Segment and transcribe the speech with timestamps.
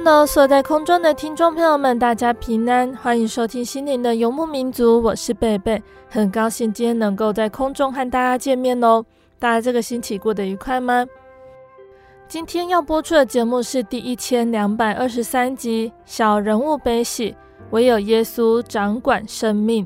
[0.00, 9.04] Hello，所在空中的听众朋友们，大家平安，欢迎收听心灵的游牧民族，我是贝贝，很高兴今天能够在空中和大家见面哦。
[9.40, 11.04] 大家这个星期过得愉快吗？
[12.28, 17.32] 今天要播出的节目是第一千两百二十三集《小人物悲喜》，
[17.70, 19.84] 唯有耶稣掌管生命。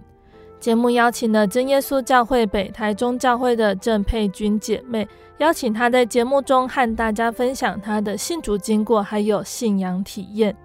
[0.60, 5.08] 节目邀请了真耶稣教会北台中教会的郑佩君姐妹，
[5.42, 10.56] 邀请她在节目中和大家分享她的信主经过，还有信仰体验。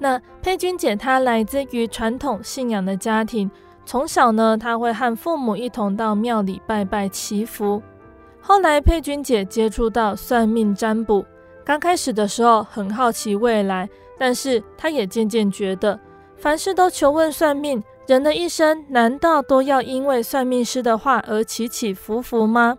[0.00, 3.48] 那佩君姐她来自于传统信仰的家庭，
[3.86, 7.80] 从小呢，她会和父母一同到庙里拜拜祈福。
[8.40, 11.24] 后来佩君姐接触到算命占卜，
[11.64, 15.98] 刚开始的时候很好奇未来，但是她也渐渐觉得，
[16.36, 17.80] 凡事都求问算命。
[18.08, 22.76] 人的一生难道都要因为算命师的话而起起伏伏吗？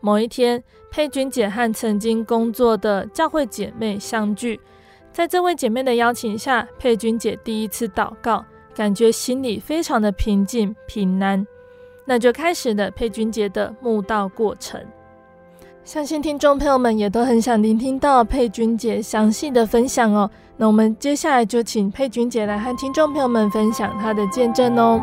[0.00, 4.60] 某一天，佩君姐和曾经工作的教会姐妹相聚，
[5.12, 8.44] 在这位姐妹的邀请下，佩君姐第一次祷告，
[8.74, 11.46] 感觉心里非常的平静平安，
[12.04, 14.80] 那就开始了佩君姐的慕道过程。
[15.84, 20.30] 相信听众朋友们也都很想聆听到佩君姐详细的分享哦。
[20.58, 25.00] 那我们接下来就请佩君姐来和听众朋友们分享她的见证哦。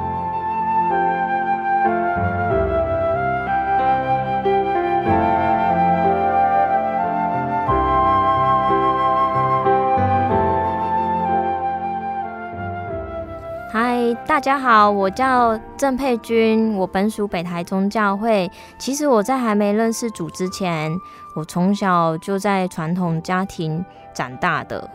[14.13, 18.51] 大家好，我叫郑佩君，我本属北台宗教会。
[18.77, 20.95] 其实我在还没认识主之前，
[21.35, 23.83] 我从小就在传统家庭
[24.13, 24.89] 长大的。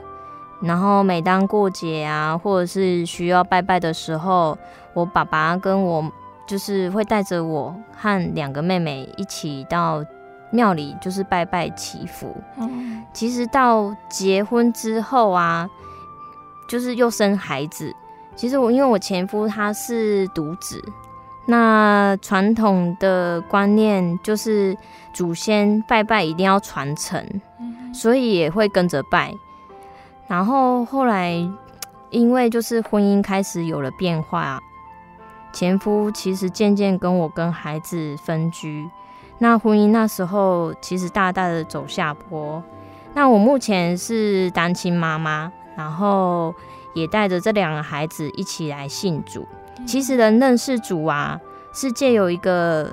[0.60, 4.56] 然后每当过节啊，或者是需要拜拜的时候，
[4.92, 6.04] 我爸爸跟我
[6.46, 10.04] 就是会带着我和两个妹妹一起到
[10.50, 12.36] 庙里，就是拜拜祈福。
[12.58, 15.68] 嗯，其实到结婚之后啊，
[16.68, 17.96] 就是又生孩子。
[18.36, 20.82] 其实我因为我前夫他是独子，
[21.46, 24.74] 那传统的观念就是
[25.12, 27.22] 祖先拜拜一定要传承，
[27.92, 29.34] 所以也会跟着拜。
[30.26, 31.34] 然后后来
[32.08, 34.58] 因为就是婚姻开始有了变化，
[35.52, 38.88] 前夫其实渐渐跟我跟孩子分居，
[39.38, 42.62] 那婚姻那时候其实大大的走下坡。
[43.12, 46.54] 那我目前是单亲妈妈，然后。
[46.94, 49.46] 也带着这两个孩子一起来信主。
[49.86, 51.40] 其实人认识主啊，
[51.72, 52.92] 是借由一个，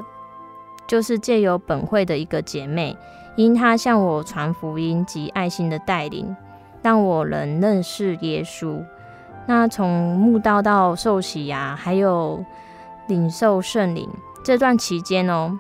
[0.88, 2.96] 就是借由本会的一个姐妹，
[3.35, 6.35] 因她向我传福音及爱心的带领，
[6.81, 8.81] 让我能认识耶稣。
[9.46, 12.44] 那从慕道到受洗呀，还有
[13.08, 14.09] 领受圣灵
[14.44, 15.58] 这段期间哦，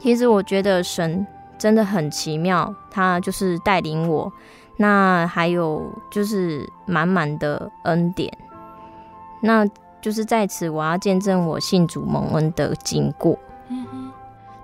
[0.00, 1.26] 其实我觉得神
[1.58, 4.32] 真的很奇妙，他就是带领我。
[4.76, 8.30] 那还有就是满满的恩典，
[9.40, 9.66] 那
[10.02, 13.38] 就是在此我要见证我信主蒙恩的经过。
[13.68, 14.12] 嗯哼，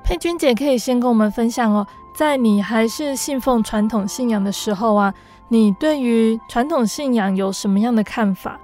[0.04, 5.12] 佩君姐可以先跟我们分享哦，在你还是信奉传统信仰的时候啊，
[5.48, 8.60] 你对于传统信仰有什么样的看法？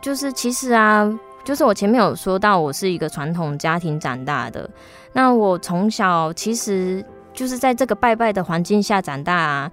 [0.00, 1.08] 就是其实啊，
[1.44, 4.68] 就是我前面有说到，我是一个传统家庭长大的，
[5.12, 7.02] 那我从小其实
[7.32, 9.70] 就是在这个拜拜的环境下长大啊。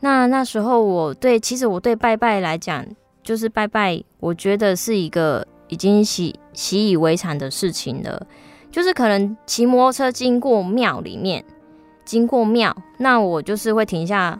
[0.00, 2.84] 那那时候，我对其实我对拜拜来讲，
[3.22, 8.26] 就是拜拜，我觉得是一个已经习习以为常的事情了。
[8.70, 11.42] 就是可能骑摩托车经过庙里面，
[12.04, 14.38] 经过庙，那我就是会停下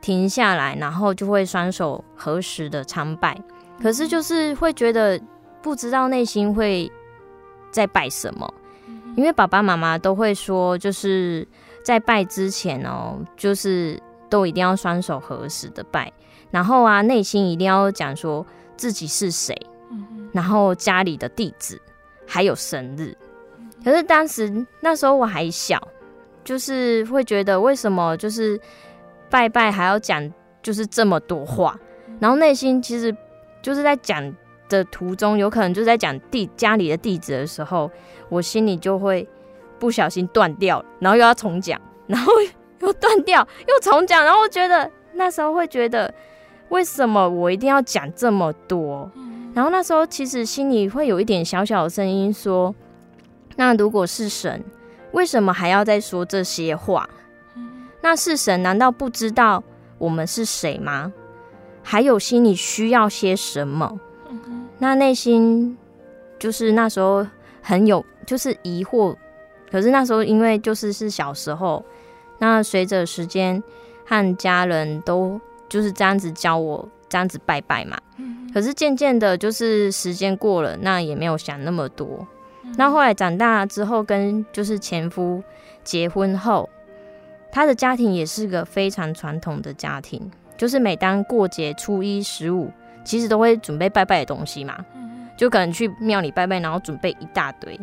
[0.00, 3.36] 停下来，然后就会双手合十的参拜。
[3.82, 5.20] 可是就是会觉得
[5.60, 6.90] 不知道内心会
[7.72, 8.54] 在拜什么，
[9.16, 11.46] 因为爸爸妈妈都会说，就是
[11.84, 14.00] 在拜之前哦，就是
[14.32, 16.10] 都一定要双手合十的拜，
[16.50, 18.46] 然后啊，内心一定要讲说
[18.78, 19.54] 自己是谁，
[20.32, 21.78] 然后家里的地址，
[22.26, 23.14] 还有生日。
[23.84, 25.86] 可是当时那时候我还小，
[26.42, 28.58] 就是会觉得为什么就是
[29.28, 30.32] 拜拜还要讲
[30.62, 31.78] 就是这么多话，
[32.18, 33.14] 然后内心其实。
[33.62, 34.20] 就是在讲
[34.68, 37.88] 的途中，有可能就是在讲地家里的地址的时候，
[38.28, 39.24] 我心里就会
[39.78, 42.32] 不小心断掉，然后又要重讲，然后
[42.82, 46.12] 又断掉，又重讲，然后我觉得那时候会觉得，
[46.68, 49.10] 为什么我一定要讲这么多？
[49.54, 52.74] 然后那时候其实心里会有一点小小的声音说，
[53.56, 54.62] 那如果是神，
[55.12, 57.08] 为什么还要再说这些话？
[58.00, 59.62] 那是神难道不知道
[59.98, 61.12] 我们是谁吗？
[61.82, 64.00] 还有心里需要些什么？
[64.78, 65.76] 那内心
[66.38, 67.24] 就是那时候
[67.60, 69.14] 很有就是疑惑，
[69.70, 71.84] 可是那时候因为就是是小时候，
[72.42, 73.62] 那随着时间
[74.04, 77.96] 和家人都就是这样子教我这样子拜拜嘛。
[78.52, 82.26] 可是渐渐的，就是时间过了，那也没有想那么多。
[82.76, 85.40] 那后来长大之后，跟就是前夫
[85.84, 86.68] 结婚后，
[87.52, 90.28] 他的家庭也是个非常传统的家庭。
[90.56, 92.68] 就是每当过节初一十五，
[93.04, 94.84] 其实都会准备拜拜的东西嘛，
[95.36, 97.78] 就可能去庙里拜拜，然后准备一大堆，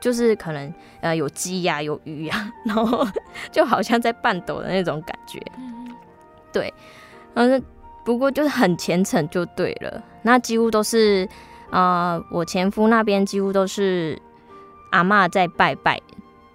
[0.00, 3.06] 就是可能呃有鸡呀、啊、有鱼呀、啊， 然后
[3.50, 5.40] 就好像在半斗的那种感觉，
[6.52, 6.72] 对，
[7.34, 7.62] 嗯，
[8.04, 10.02] 不过就是很虔诚就对了。
[10.22, 11.28] 那几乎都是
[11.70, 14.20] 呃我前夫那边几乎都是
[14.90, 16.00] 阿妈在拜拜，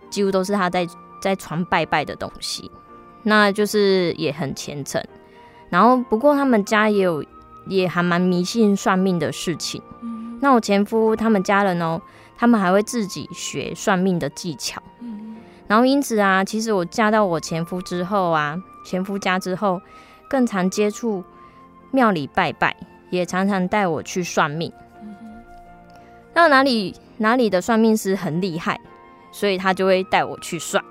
[0.10, 0.88] 几乎都是他在
[1.22, 2.70] 在传拜拜的东西，
[3.24, 5.04] 那就是也很虔诚。
[5.70, 7.24] 然后，不过他们家也有，
[7.68, 9.82] 也还蛮迷信算命的事情。
[10.02, 12.02] 嗯、那我前夫他们家人哦，
[12.42, 14.82] 他们还会自己学算命的技巧。
[15.68, 19.80] 然后因此啊，其实我嫁到我前夫之后啊，前夫家之后，
[20.28, 21.24] 更常接触
[21.92, 22.76] 庙里拜拜，
[23.12, 24.74] 也常常带我去算命。
[25.04, 25.16] 嗯、
[26.34, 28.82] 那哪里哪里的算命师很厉害，
[29.32, 30.84] 所以他就会带我去算，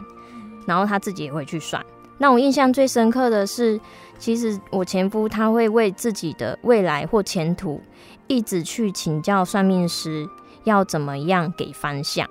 [0.69, 1.85] 然后他自己也会去算。
[2.19, 3.81] 那我印象最深刻的是。
[4.20, 7.81] 其实我前夫他会为自己的未来或前途，
[8.26, 10.29] 一直去请教算命师
[10.70, 12.28] 要怎么样给方向。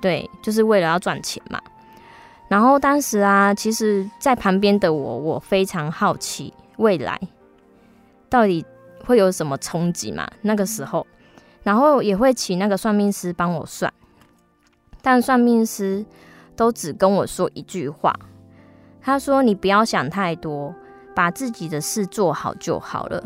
[0.00, 1.60] 对，就是为了要赚钱嘛。
[2.48, 7.18] 然后当时啊，其实，在旁边的我，我非常好奇未来
[8.28, 8.64] 到底
[9.04, 10.28] 会有什么冲击嘛。
[10.42, 11.04] 那个时候，
[11.64, 13.92] 然后也会请那个算命师帮我算，
[15.02, 16.04] 但算命师
[16.54, 18.14] 都只跟我说一句话。
[19.00, 20.74] 他说：“你不要想太多，
[21.14, 23.24] 把自己的事做好就好了。”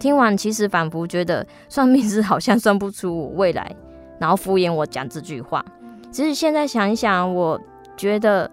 [0.00, 3.72] 听完，其实仿佛觉得算命师好像算不出我未来，
[4.18, 5.64] 然后敷衍我讲这句话。
[6.10, 7.60] 其实现在想一想，我
[7.96, 8.50] 觉得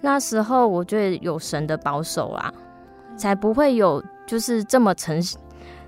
[0.00, 2.52] 那时候我觉得有神的保守啊，
[3.16, 5.20] 才不会有就是这么沉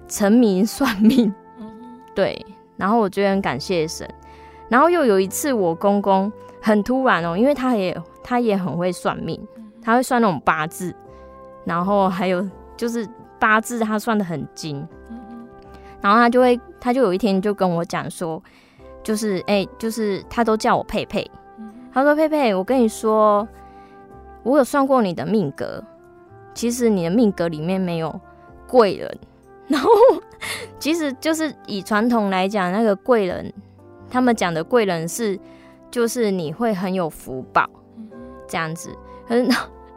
[0.06, 1.34] 沉迷算命。
[2.14, 2.46] 对，
[2.76, 4.08] 然后我觉得很感谢神。
[4.69, 6.31] 然后又有一次，我公公
[6.61, 9.40] 很突然哦，因为他也他也很会算命。
[9.82, 10.92] 他会算那种八字，
[11.64, 12.45] 然后还有
[12.76, 14.87] 就是八字，他算的很精。
[16.00, 18.43] 然后他就会，他就有一天就跟我讲说，
[19.02, 21.28] 就是哎、欸，就是他都叫我佩佩。
[21.93, 23.47] 他说佩佩，我跟你说，
[24.43, 25.83] 我有算过你的命格，
[26.55, 28.21] 其实你的命格里面没有
[28.66, 29.19] 贵人。
[29.69, 29.90] 然后
[30.78, 33.52] 其实就是以传统来讲，那个贵人，
[34.11, 35.38] 他们讲的贵人是，
[35.90, 37.69] 就是你会很有福报
[38.47, 38.90] 这样子。
[39.26, 39.49] 可是。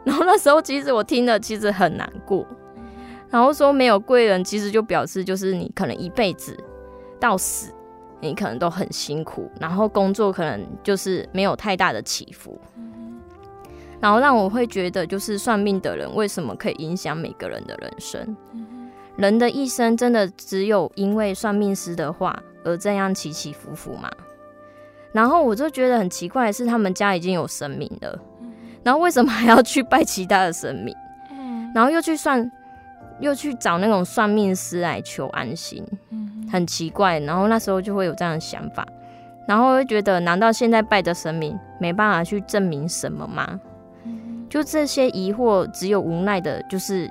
[0.02, 2.44] 然后那时候，其实我听了，其实很难过。
[3.30, 6.56] 然后说没有贵人，其实就表示就是你可能一辈子
[7.18, 7.72] 到死，
[8.20, 12.60] 你可能都很辛苦，然后工作可能就是没有太大的起伏。
[14.00, 18.36] 然后让我会觉得，就是算命的人为什么可以影响每个人的人生？
[19.16, 24.10] 人的一生真的只有因为算命师的话而这样起起伏伏吗？
[25.12, 28.18] 然后我就觉得很奇怪的是，他们家已经有神明了。
[28.82, 30.96] 然后为什么还要去拜其他的神明？
[31.30, 32.50] 嗯，然后又去算，
[33.20, 37.18] 又去找那种算命师来求安心，嗯，很奇怪。
[37.20, 38.86] 然后那时候就会有这样的想法，
[39.46, 43.60] 然后会觉得，难道现在拜的神明没办法去证明什么吗？
[44.04, 47.10] 嗯，就这些疑惑，只有无奈的，就是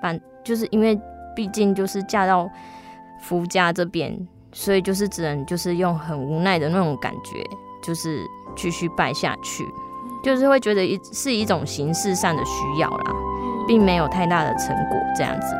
[0.00, 0.98] 反，就是因为
[1.34, 2.48] 毕竟就是嫁到
[3.20, 4.16] 夫家这边，
[4.52, 7.42] 所以就是只能就是用很无奈的那种感觉，
[7.82, 8.20] 就是
[8.56, 9.64] 继续拜下去。
[10.22, 13.12] 就是会觉得一是一种形式上的需要啦，
[13.66, 15.56] 并没有太大的成果这样子。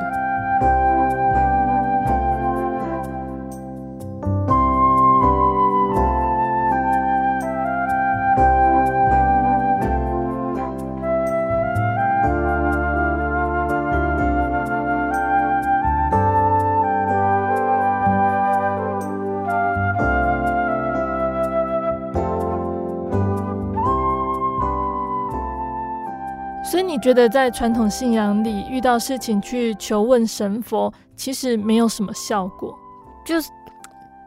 [26.98, 32.76] 觉得在传统信仰里遇到事情去求问神佛，其实没有什么效果。
[33.24, 33.50] 就是，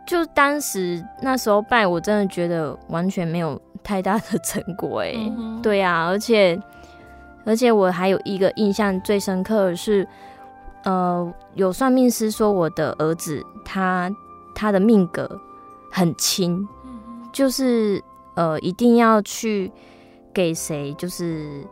[0.06, 5.02] 就当时那时候拜，我真的觉得完全没有太大的成果。
[5.02, 6.60] 哎、嗯，对啊，而且，
[7.46, 10.08] 而且我还有一个印象最深刻的是，
[10.84, 14.10] 呃，有算命师说我的儿子他
[14.56, 15.40] 他的命格
[15.92, 16.68] 很轻，
[17.32, 18.02] 就是
[18.36, 19.72] 呃一定要去
[20.34, 21.66] 给谁就是。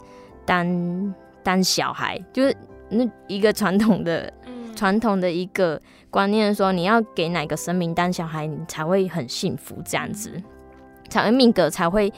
[0.45, 2.55] 当当小孩就是
[2.89, 4.31] 那一个传统的
[4.75, 10.31] 传统的一个观念，说你要给哪个神明当小孩，你才会很幸福，这样子
[11.09, 12.13] 才会命格才会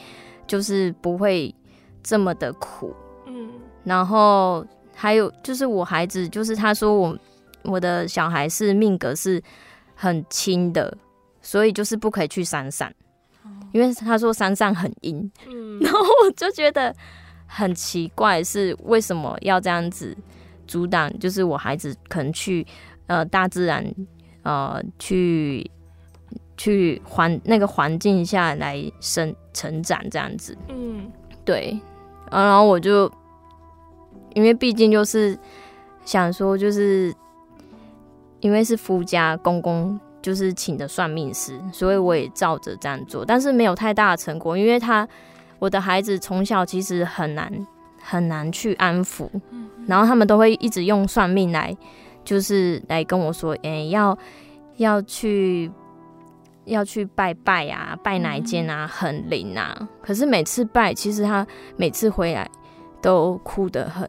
[0.46, 1.54] 就是不会
[2.02, 2.94] 这么的苦。
[3.26, 3.50] 嗯，
[3.84, 7.18] 然后还有就是我孩子，就是他说我
[7.62, 9.42] 我的小孩是命格是
[9.94, 10.96] 很轻的，
[11.40, 12.92] 所以就是不可以去山上，
[13.72, 15.30] 因为他说山上很阴。
[15.46, 16.94] 嗯， 然后我就觉得。
[17.50, 20.14] 很奇怪，是为什么要这样子
[20.66, 21.10] 阻挡？
[21.18, 22.64] 就是我孩子可能去
[23.06, 23.82] 呃大自然
[24.42, 25.68] 呃去
[26.58, 30.56] 去环那个环境下来生成长这样子。
[30.68, 31.10] 嗯，
[31.42, 31.80] 对。
[32.30, 33.10] 然后我就
[34.34, 35.36] 因为毕竟就是
[36.04, 37.12] 想说，就是
[38.40, 45.08] 因为是夫家公公就是请的算命师，所以我也照着这样做，但是没有太大的成果，因为他。
[45.58, 47.52] 我的孩子从小其实很难
[48.00, 49.28] 很难去安抚，
[49.86, 51.76] 然后他们都会一直用算命来，
[52.24, 54.16] 就是来跟我说，哎、欸，要
[54.76, 55.70] 要去
[56.64, 59.88] 要去拜拜啊，拜哪一间啊，很灵啊。
[60.00, 61.46] 可是每次拜，其实他
[61.76, 62.48] 每次回来
[63.02, 64.08] 都哭得很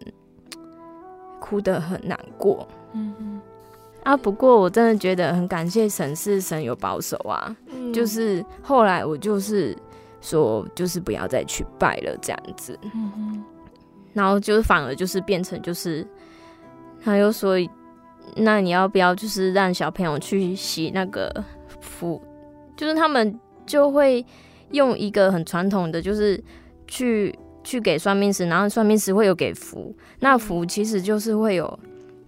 [1.39, 2.67] 哭得很难过。
[2.93, 3.41] 嗯嗯。
[4.03, 7.55] 啊，不过我真的觉得很感谢神，是神有保守啊。
[7.91, 9.75] 就是后来我就是。
[10.21, 13.43] 说就是不要再去拜了，这样子，嗯，
[14.13, 16.05] 然后就是反而就是变成就是，
[17.03, 17.55] 他又说，
[18.35, 21.43] 那你要不要就是让小朋友去洗那个
[21.79, 22.21] 符？
[22.75, 24.25] 就是他们就会
[24.71, 26.41] 用一个很传统的，就是
[26.87, 31.79] 去去给算命师，然后算命师会有给符，那符其实就是会有，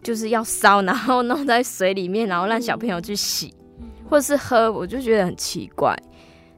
[0.04, 3.54] 就是要烧，然后弄在水里面，然后让小朋友去洗，
[4.10, 5.98] 或者是喝，我就觉得很奇怪。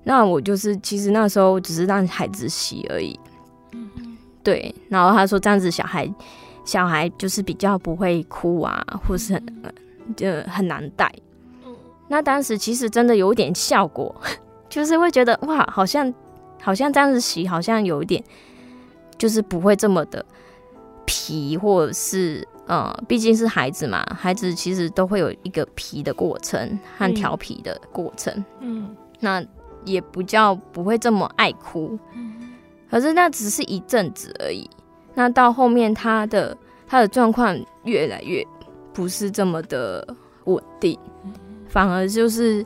[0.05, 3.17] 那我就是，其实那时候只是让孩子洗而已，
[4.43, 4.75] 对。
[4.89, 6.13] 然后他说这样子小孩，
[6.65, 9.43] 小孩就是比较不会哭啊，或是很
[10.17, 11.10] 就很难带。
[12.10, 14.13] 那当时其实真的有一点效果，
[14.67, 16.13] 就是会觉得哇，好像
[16.62, 18.22] 好像这样子洗，好像有一点，
[19.17, 20.24] 就是不会这么的
[21.05, 28.43] 皮，或者是呃，毕竟是孩子嘛，孩子其实都会有一个皮的过程和调皮的过程。
[28.60, 29.41] 嗯，那。
[29.85, 31.97] 也不叫不会这么爱哭，
[32.89, 34.69] 可是那只是一阵子而已。
[35.15, 38.45] 那到后面他的他的状况越来越
[38.93, 40.07] 不是这么的
[40.45, 40.97] 稳定，
[41.67, 42.65] 反而就是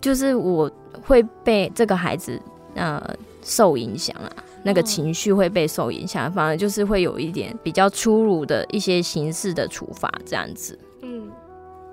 [0.00, 0.70] 就是我
[1.02, 2.40] 会被这个孩子
[2.74, 3.02] 呃
[3.42, 4.30] 受影响啊，
[4.62, 10.78] 那个情绪会被受影响，反而就是会有一点比较粗鲁的一些形式的处罚这样子。
[11.02, 11.30] 嗯，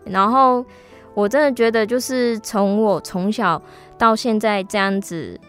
[0.06, 0.66] 然后
[1.14, 3.62] 我真的觉得就是从我从小。
[3.98, 5.40] 到现在这样子，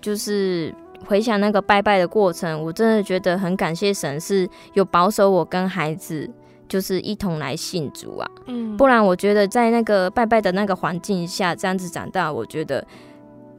[0.00, 0.74] 就是
[1.06, 6.28] 回想那个拜拜的过程，我真的觉得很感谢神是有保守我跟孩子，
[6.68, 8.30] 就是一同来信主啊。
[8.46, 12.84] 嗯，不然我觉得在那个拜拜的那个环境下这样子长大，我觉得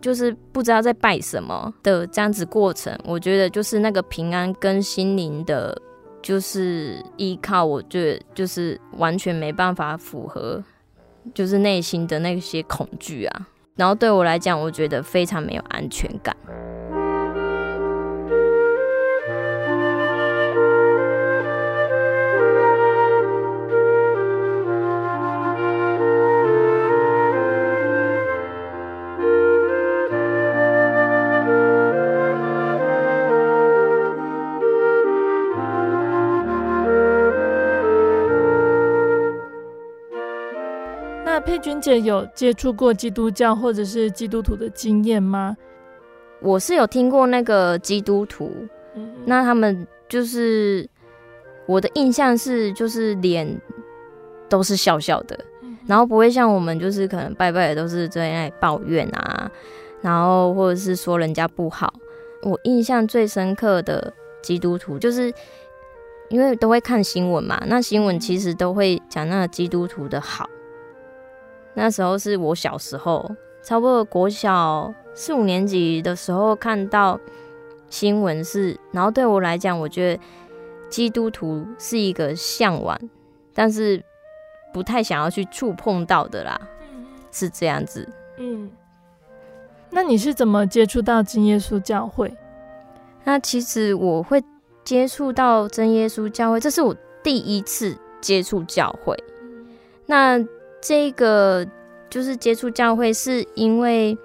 [0.01, 5.79] 就是不知道在拜什么的这样子过程，我觉得就是那个平安跟心灵的，
[6.21, 10.63] 就是依靠，我觉得就是完全没办法符合，
[11.33, 13.47] 就是内心的那些恐惧啊。
[13.79, 16.35] 然后对我来讲，我觉得非常没有安全感。
[41.59, 45.57] 佩君姐有接触过基督教或者是基督徒的经验吗？
[46.39, 48.49] 我是有听过那个基督徒，
[48.95, 50.87] 嗯、那他们就是
[51.65, 53.59] 我的印象是，就是脸
[54.47, 59.51] 都是笑笑的，嗯、然后不会像我们就是可能拜拜的都是在那里抱怨啊，
[60.01, 61.93] 然后或者是说人家不好。
[62.43, 65.29] 我印象最深刻的基督徒，就是
[66.29, 70.49] 因为都会看新闻嘛，那新闻其实都会讲那个基督徒的好。
[71.81, 73.33] 那时候是我小时候，
[73.63, 74.93] 差不多国小。
[75.15, 77.19] 四五年级的时候看到
[77.89, 80.21] 新闻是，然后对我来讲，我觉得
[80.89, 82.97] 基督徒是一个向往，
[83.53, 84.01] 但是
[84.73, 86.59] 不太想要去触碰到的啦，
[87.31, 88.07] 是这样子。
[88.37, 88.69] 嗯，
[89.89, 92.33] 那你是怎么接触到真耶稣教会？
[93.23, 94.41] 那其实我会
[94.83, 99.17] 接触到真耶稣教会，这是我第一次接触教会。
[100.05, 100.39] 那
[100.81, 101.65] 这个
[102.09, 104.17] 就是接触教会，是因为。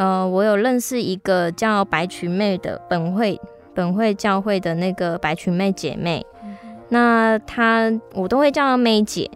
[0.00, 3.36] 呃，我有认识一个叫白裙妹的本会
[3.74, 6.56] 本会教会的那个白裙妹姐妹，嗯、
[6.88, 9.28] 那她我都会叫她妹姐。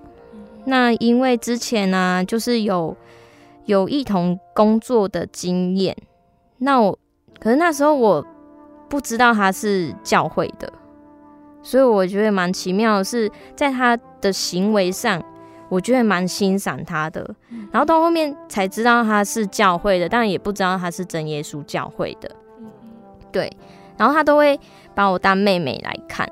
[0.65, 2.97] 那因为之前呢、啊，就是有
[3.65, 5.97] 有一同工作的经验，
[6.59, 6.97] 那我
[7.41, 8.25] 可是那时候我
[8.89, 10.73] 不知道她是教会的，
[11.61, 15.21] 所以我觉得蛮奇妙的是在她的行为上。
[15.73, 17.35] 我觉得蛮欣赏他的，
[17.71, 22.31] 然后到后面才知道他是教会的，但也不知道他是真耶稣教会的。
[23.33, 23.51] 对，
[23.97, 24.61] 然后他都会
[24.95, 26.31] 把我当妹妹来看。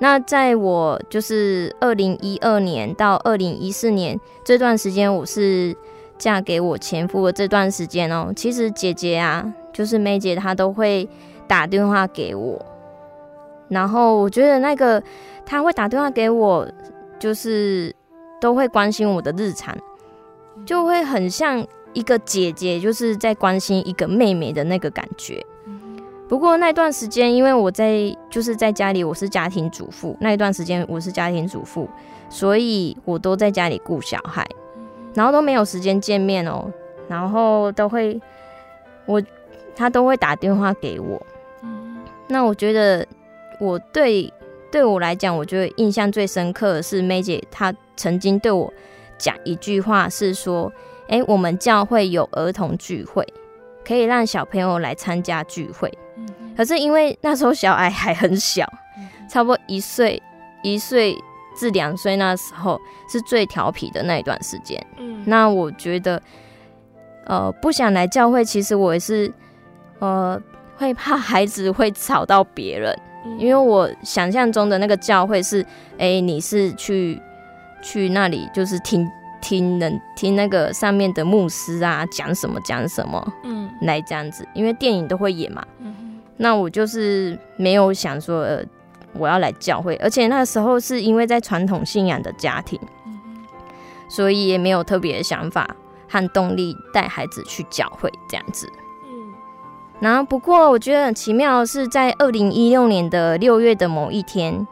[0.00, 5.72] 那在我就是二零一二年到二零一四年这段时间，我是
[6.18, 8.32] 嫁给我前夫的这段时间哦。
[8.34, 11.08] 其实姐姐啊，就是梅姐，她都会
[11.46, 12.60] 打电话给我，
[13.68, 15.00] 然后我觉得那个
[15.46, 16.68] 她会打电话给我，
[17.20, 17.94] 就是。
[18.40, 19.76] 都会关心我的日常，
[20.66, 25.44] 就会很像一个姐姐，就是在关心一个妹妹的那个感觉。
[26.28, 30.16] 不过那段时间，因为我在就是在家里，我是家庭主妇。
[30.20, 31.88] 那一段时间我是家庭主妇，
[32.28, 34.46] 所以我都在家里顾小孩，
[35.14, 36.70] 然后都没有时间见面哦。
[37.08, 38.20] 然后都会
[39.06, 39.22] 我
[39.76, 41.20] 他都会打电话给我。
[42.26, 43.06] 那我觉得
[43.60, 44.32] 我对。
[44.74, 48.74] 对我来讲，我觉得印象最深刻的是梅姐，她曾经对我
[49.16, 50.72] 讲一句话，是说
[51.06, 53.24] ：“哎，我们教会有儿童聚会，
[53.86, 55.96] 可以让小朋友来参加聚会。
[56.56, 58.68] 可是因为那时候小孩还很小，
[59.30, 60.20] 差不多一岁、
[60.64, 61.16] 一岁
[61.56, 64.84] 至两岁，那时候是最调皮的那一段时间。
[65.24, 66.20] 那我觉得，
[67.26, 69.32] 呃，不想来教会，其实我也是，
[70.00, 70.36] 呃，
[70.76, 72.92] 会怕孩子会吵到别人。”
[73.38, 77.20] 因为我想象中的那个教会是，哎、欸，你是去
[77.82, 79.10] 去那里，就是听
[79.40, 84.46] 听人听那个上面的牧师啊讲什么讲什么，嗯，来这样子。
[84.54, 88.62] 因为电影都会演嘛，嗯，那我就是没有想说，呃，
[89.14, 93.18] 我要来教会，而且那时候是因为在传统信仰的家庭，嗯，
[94.08, 95.74] 所以也没有特别的想法
[96.08, 98.68] 和动力带孩子去教会这样子。
[100.00, 104.66] 然后，不过我觉得很奇妙的是，在二零一六年的六月的某一天，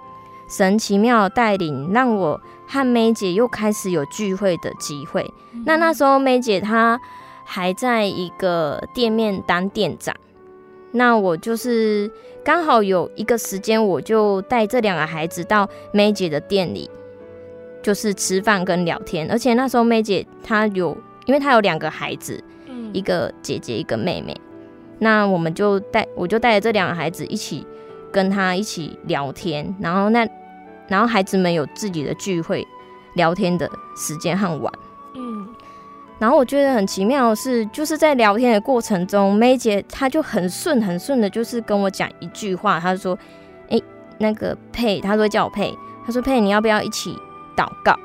[0.48, 5.32] 神奇妙带领，让我和梅姐又开始有聚会的机会。
[5.52, 7.00] 嗯、那那时候梅姐她
[7.44, 10.14] 还在一个店面当店长，
[10.90, 12.10] 那我就是
[12.44, 16.90] 刚好有一个时间，我就带这两个孩子到梅姐的店里，
[17.80, 19.30] 就是吃饭跟聊天。
[19.30, 24.36] 而且那时候梅姐她有，因为她有两个孩子，嗯、一个姐姐，一个妹妹。
[25.02, 27.66] 那我们就带，我就带着这两个孩子一起
[28.12, 30.24] 跟他一起聊天，然后那，
[30.86, 32.64] 然后孩子们有自己的聚会
[33.16, 34.72] 聊天的时间和玩，
[35.16, 35.48] 嗯，
[36.20, 43.18] 然后我觉得很奇妙的是，就是在聊天的过程中，梅姐她就很顺很顺的，就是跟我讲一句话，她说
[43.70, 43.82] ：“哎、欸，
[44.18, 47.18] 那个佩，她说叫我佩，她说佩，你要不要一起
[47.56, 47.98] 祷告？”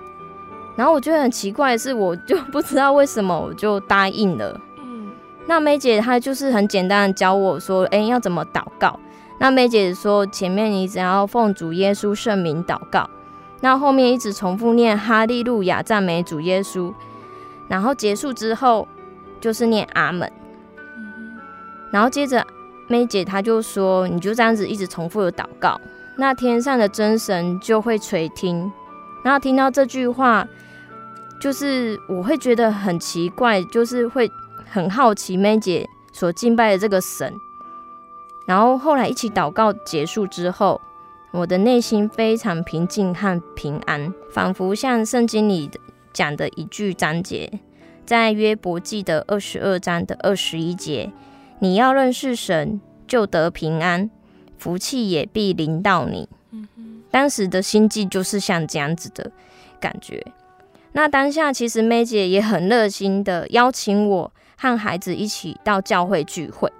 [0.76, 4.60] 然后我觉得很奇怪的是，我就不知道为什么我就答应了。
[5.48, 9.00] 那梅姐她就是很简单的教我说，哎、欸，要怎么祷告？
[9.40, 13.10] 那梅姐说，前面你只要奉主耶稣圣名祷告，
[13.62, 16.94] 那后面一直重复念哈利路亚赞美主耶稣，
[17.70, 18.88] 然后结束之后
[19.40, 20.30] 就是念阿门。
[21.92, 22.46] 然后接着
[22.88, 25.80] 梅姐她就说，你就这样子一直重复的祷告，
[26.18, 28.70] 那天上的真神就会垂听。
[29.24, 30.46] 然后听到这句话，
[31.40, 34.30] 就是我会觉得很奇怪，就是会。
[34.70, 37.34] 很好奇梅姐所敬拜的这个神，
[38.46, 40.80] 然后后来一起祷告结束之后，
[41.32, 45.70] 我的内心非常平静和平安，仿佛像圣经里
[46.14, 47.60] 讲的一句章节，
[48.06, 51.12] 在约伯记的二十二章的二十一节，
[51.60, 54.10] 你要认识神，就得平安，
[54.58, 56.28] 福气也必临到你。
[57.10, 59.32] 当时的心境就是像这样子的
[59.80, 60.26] 感觉。
[60.92, 66.72] 那当下其实梅姐也很热心的邀请我和孩子一起到教会聚会，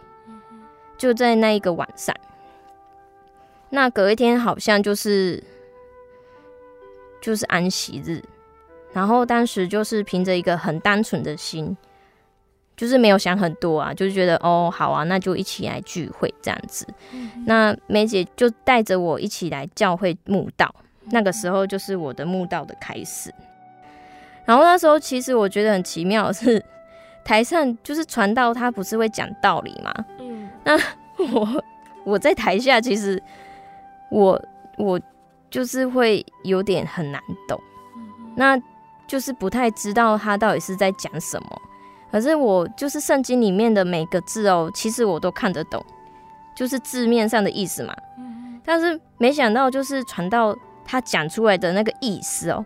[0.98, 2.14] 就在那一个晚上。
[3.70, 5.44] 那隔一天好像就是
[7.22, 8.24] 就是安息日，
[8.94, 11.76] 然后当时就是凭着一个很单纯的心，
[12.76, 16.88] 就是没有想很多啊，就是觉得哦好啊，那就一起来聚会这样子。
[17.46, 20.74] 那梅姐就带着我一起来教会墓道，
[21.12, 23.34] 那个时候就是我的墓道的开始。
[24.46, 26.64] 然后那时候其实我觉得很奇妙的是，
[27.28, 29.94] 台上就是传道，他不是会讲道理吗？
[30.20, 30.80] 嗯，那
[31.34, 31.64] 我
[32.06, 33.22] 我在台下其实。
[34.10, 34.42] 我
[34.78, 34.98] 我
[35.52, 37.60] 就是会有点很难懂，
[38.38, 38.58] 那
[39.06, 41.62] 就是不太知道他到底是在讲什么。
[42.10, 45.86] 可是我就是圣经里面的每个字哦，其实我都看得懂，
[46.56, 47.94] 就是字面上的意思嘛。
[48.64, 52.66] 但是没想到就是传到他讲出来的那个意思哦，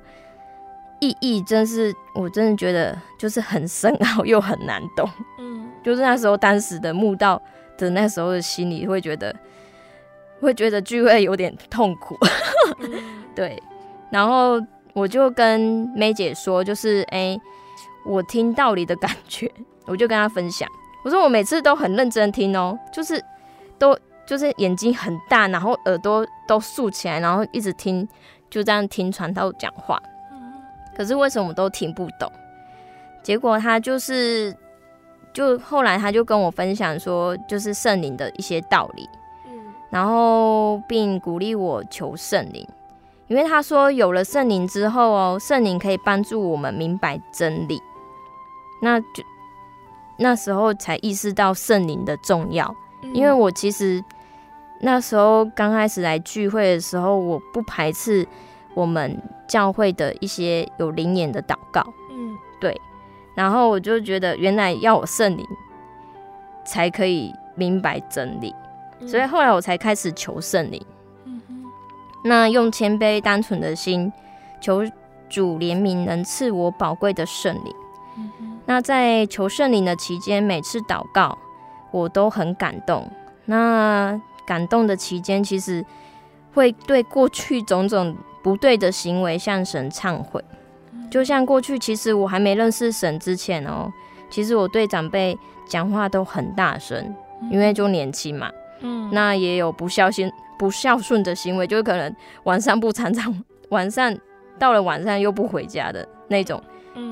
[1.02, 5.10] 意义真是我真的觉得就是很深奥又很难懂。
[5.38, 7.42] 嗯，就是那时候当时的慕道
[7.78, 9.36] 的那时候的心里会觉得。
[10.42, 12.18] 会觉得聚会有点痛苦，
[13.36, 13.62] 对，
[14.10, 14.60] 然后
[14.92, 17.42] 我就跟梅姐说，就是哎、欸，
[18.04, 19.52] 我听道理的感觉，
[19.86, 20.68] 我就跟她分享，
[21.06, 23.24] 我说我每次都很认真听哦，就是
[23.78, 28.10] 都就是眼睛很大，然后耳朵都竖起来，然后一直听，
[28.50, 30.02] 就这样听传道讲话，
[30.96, 32.32] 可是为什么都听不懂？
[33.24, 34.56] 结果他就是，
[35.32, 39.08] 就后来他就跟我分享说，就是圣灵的一些道理。
[39.48, 42.66] 嗯然后，并鼓励我求圣灵，
[43.28, 47.80] 因为他说有了圣灵之后哦，圣灵可以帮助我们明白真理。
[48.82, 49.24] 那就
[50.18, 52.74] 那时候才意识到圣灵的重要，
[53.14, 54.04] 因为我其实
[54.80, 58.26] 那时候刚开始来聚会的时候，我不排斥
[58.74, 61.82] 我们教会的一些有灵眼的祷告，
[62.12, 62.80] 嗯，对。
[63.36, 65.46] 然后我就觉得，原来要我圣灵
[66.66, 68.54] 才可以明白真理。
[69.08, 70.86] 所以后来我才开始求圣灵，
[71.26, 71.42] 嗯
[72.24, 74.12] 那用谦卑单纯的心
[74.60, 74.84] 求
[75.28, 77.74] 主怜悯，能赐我宝贵的圣灵。
[78.66, 81.36] 那在求圣灵的期间，每次祷告
[81.90, 83.10] 我都很感动。
[83.46, 85.84] 那感动的期间，其实
[86.54, 90.44] 会对过去种种不对的行为向神忏悔。
[91.10, 93.92] 就像过去，其实我还没认识神之前哦，
[94.30, 97.14] 其实我对长辈讲话都很大声，
[97.52, 98.50] 因为就年轻嘛。
[98.80, 104.18] 嗯，那也有不孝心、不孝顺的行为，就是可能晚上不常常， 晚上
[104.58, 106.62] 到了晚上又不回家的那种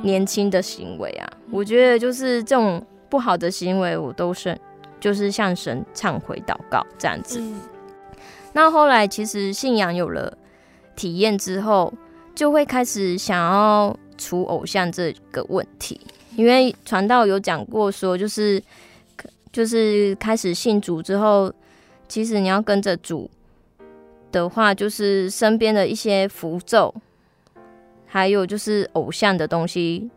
[0.02, 1.28] 年轻的行为啊。
[1.46, 4.58] 嗯、我觉得就是这种不好的行为，我都是
[5.00, 7.40] 就是向神忏悔祷告这样子。
[7.42, 7.60] 嗯、
[8.54, 10.36] 那后来其实信仰有了
[11.00, 11.94] 体验之后，
[12.36, 16.00] 就会开始想要除偶像这个问题，
[16.36, 18.62] 因为传道有讲过说，就是。
[19.52, 21.52] 就是开始信主之后，
[22.08, 23.28] 其实你要跟着主
[24.32, 26.94] 的话，就是身边的一些符咒，
[28.06, 30.08] 还有就是偶像的东西，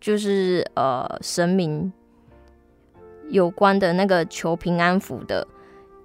[0.00, 1.92] 就是呃神明
[3.28, 5.44] 有关的那个求平安符的，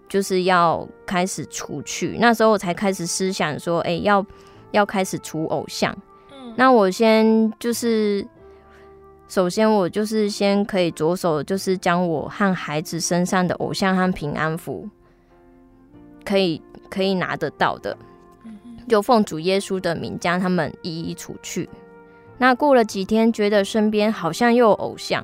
[0.10, 2.18] 就是要开始除去。
[2.20, 4.26] 那时候我才开始思想说，哎、欸，要
[4.72, 5.96] 要开始除偶像。
[6.32, 8.28] 嗯，那我先就是。
[9.32, 14.90] 首先，我就是先可以着手，就是将我和孩子身上的偶像和平安符，
[16.26, 17.96] 可以可以拿得到的，
[18.88, 21.70] 就奉主耶稣的名将他们一一除去。
[22.40, 25.24] 那过了几天，觉得身边好像又有偶像，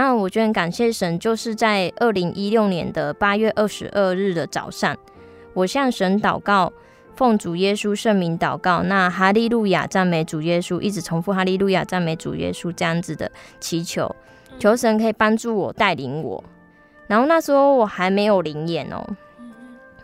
[0.00, 4.96] 那我就很感谢神，就是在二零一六年的八月二十二日的早上，
[5.52, 6.72] 我向神祷告。
[7.16, 14.16] 奉主耶稣圣名祷告，那哈利路亚赞美主耶稣，一直重复哈利路亚赞美主耶稣这样子的祈求，
[14.58, 16.42] 求神可以帮助我带领我。
[17.06, 19.06] 然后那时候我还没有灵眼哦，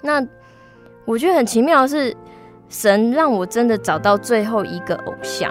[0.02, 0.22] 那
[1.06, 2.14] 我觉得很奇妙的是，
[2.68, 5.50] 神让我真的找到最后一个偶像。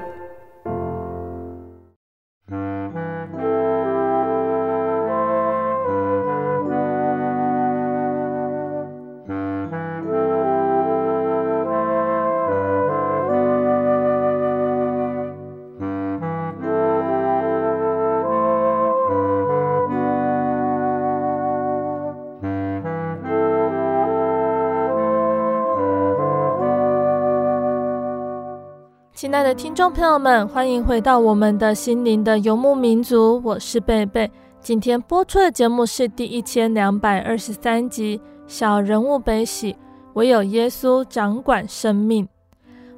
[29.53, 34.31] 听众朋友们，欢迎回到我们的心灵的游牧民族，我是贝贝。
[34.61, 39.73] 今天播出的节目是第一千两百二十三集《小人物悲喜》，
[40.13, 42.25] 唯有耶稣掌管生命。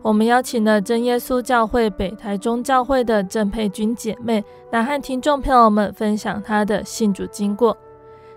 [0.04, 7.76] 我们邀请了真耶稣教会北台中教会的郑佩君姐妹来和听众朋友们分享她的信主经过。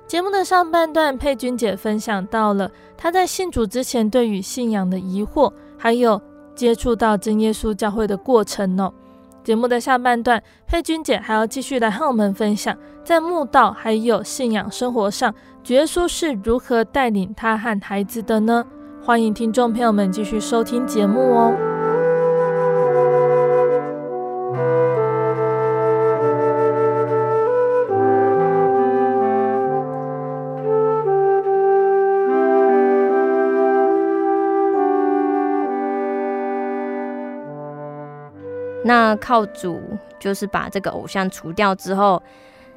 [0.06, 6.18] 节目的上半段，佩君姐分享到了她在信主之前对于信仰的疑惑，还有。
[6.56, 8.92] 接触到真耶稣教会的过程哦。
[9.44, 18.64] 节目的下半段，佩君姐还要继续来和我们分享，在牧道还有信仰生活上，主耶稣是如何带领她和孩子的呢？
[19.04, 21.75] 欢迎听众朋友们继续收听节目哦。
[38.86, 39.82] 那靠主
[40.20, 42.22] 就是把这个偶像除掉之后，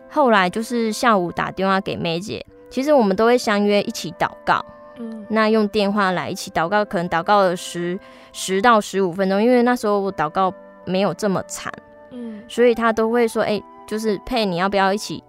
[0.09, 4.65] 后来就是下午打电话给梅姐，其实我们都会相约一起祷告。
[4.97, 7.97] 嗯，那用电话来一起祷告，可能祷告了十
[8.33, 10.51] 十到十五分钟，因为那时候我祷告
[10.83, 11.71] 没有这么惨。
[12.09, 15.23] 嗯，所以他都会说，哎、欸，就是佩，你要不要一起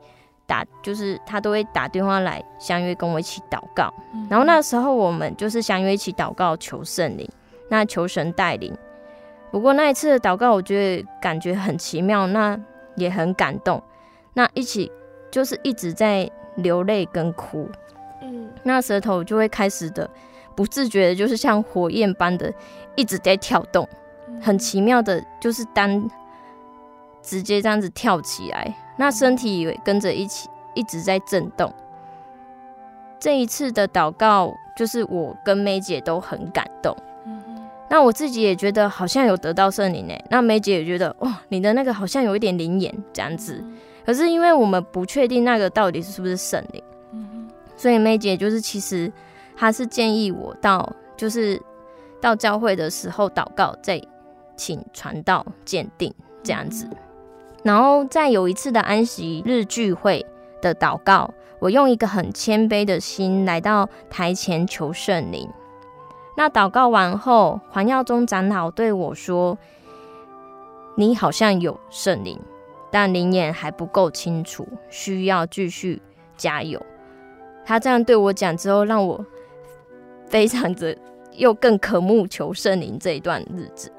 [0.46, 0.64] 打？
[0.82, 3.92] 就是他都会打电话来相约跟我一起祷告。
[4.30, 7.28] 然后那时候我们就是相约一起祷告，求圣灵，
[7.68, 8.74] 那求神带领。
[9.50, 12.58] 不过那一次的祷告，我觉得感觉很奇妙，那
[12.96, 13.82] 也很感动，
[14.34, 14.90] 那一起
[15.30, 17.68] 就是一直在流泪跟哭，
[18.22, 20.08] 嗯，那舌头就会开始的
[20.54, 22.52] 不自觉的，就是像火焰般的
[22.94, 23.88] 一直在跳动，
[24.40, 26.08] 很奇妙的，就是当
[27.22, 31.72] 直接这样子跳起来，那身体也跟着一起一直在震动。
[33.18, 36.96] 这一次的祷告，就是我跟梅姐都很感动。
[37.90, 43.62] 那我自己也觉得好像有得到圣灵诶，那梅姐也觉得哇，你的那个好像有一点灵眼这样子。
[44.06, 46.82] 可是因为我们不确定那个到底是不是圣灵，
[47.76, 49.12] 所以梅姐就是其实
[49.56, 51.60] 她是建议我到就是
[52.20, 54.00] 到教会的时候祷告，再
[54.56, 56.88] 请传道鉴定这样子。
[57.64, 60.24] 然后在有一次的安息日聚会
[60.62, 65.48] 的祷告，我用一个很谦卑的心来到台前求圣灵。
[66.40, 69.58] 那祷告完后，黄耀宗长老对我说
[70.96, 72.40] ：“你好像有圣灵，
[72.90, 76.00] 但灵眼还不够清楚，需要继续
[76.38, 76.80] 加油。”
[77.62, 79.22] 他这样对我讲之后，让我
[80.28, 80.96] 非常的
[81.32, 83.92] 又更渴慕求圣灵这一段日子。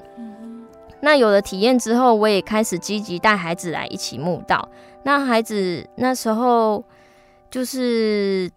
[1.00, 4.68] 那有了体验之后，我也开始积极带孩子来一起慕道。
[5.04, 6.82] 那孩子那时候
[7.48, 8.50] 就是。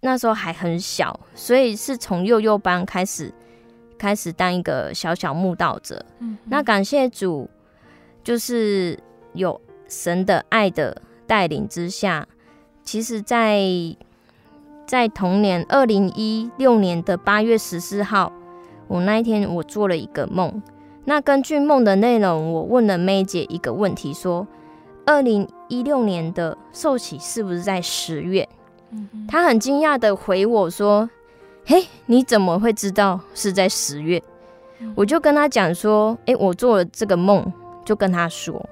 [0.00, 3.32] 那时候还很小，所以是从幼幼班开始，
[3.98, 6.04] 开始当一个小小慕道者。
[6.20, 7.50] 嗯，那感谢主，
[8.22, 8.98] 就是
[9.32, 12.28] 有神的爱的带领之下，
[12.84, 13.60] 其实在，
[14.86, 18.32] 在在同年二零一六年的八月十四号，
[18.86, 20.62] 我那一天我做了一个梦。
[21.04, 24.46] 那根据梦的内容，我问了妹姐一个问题，说：
[25.04, 28.48] 二零一六年的受洗是不是在十月？
[29.28, 31.08] 他很惊讶的回我说
[31.66, 34.22] ：“嘿，你怎么会知道是在十月？”
[34.94, 37.52] 我就跟他讲说：“诶，我做了这个梦。”
[37.84, 38.68] 就跟他说：“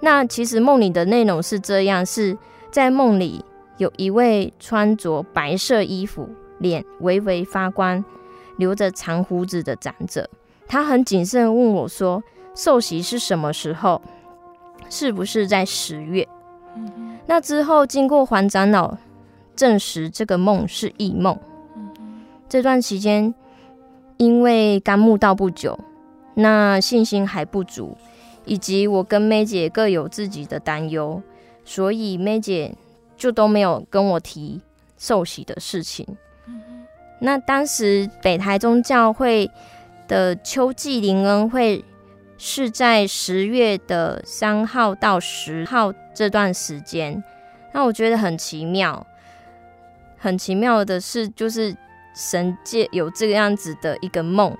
[0.00, 2.36] 那其实梦里的内容是这样，是
[2.72, 3.44] 在梦里
[3.76, 8.04] 有一位穿着白色衣服、脸微微发光、
[8.56, 10.28] 留着长胡子的长者，
[10.66, 12.20] 他很谨慎问我说
[12.56, 14.02] ：‘受洗是什么时候？
[14.88, 16.26] 是不是在十月？’
[17.26, 18.96] 那之后经过黄长老。”
[19.60, 21.38] 证实这个梦是异梦。
[22.48, 23.34] 这段期间，
[24.16, 25.78] 因为刚慕道不久，
[26.32, 27.94] 那信心还不足，
[28.46, 31.22] 以及我跟梅姐各有自己的担忧，
[31.62, 32.74] 所以梅姐
[33.18, 34.62] 就都没有跟我提
[34.96, 36.06] 受洗的事情。
[37.18, 39.50] 那当时北台宗教会
[40.08, 41.84] 的秋季灵恩会
[42.38, 47.22] 是在十月的三号到十号这段时间，
[47.74, 49.06] 那我觉得很奇妙。
[50.20, 51.74] 很奇妙的是，就是
[52.14, 54.56] 神界有这个样子的一个梦，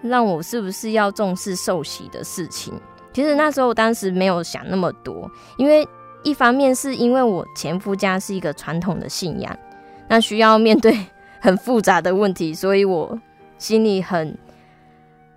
[0.00, 2.72] 让我是不是要重视受洗的事情？
[3.12, 5.86] 其实那时候我当时没有想那么多，因为
[6.22, 9.54] 一方面是因为我前夫家是一个传统的信仰，
[10.08, 10.96] 那需要面对。
[11.44, 13.20] 很复杂的问题，所以我
[13.58, 14.34] 心里很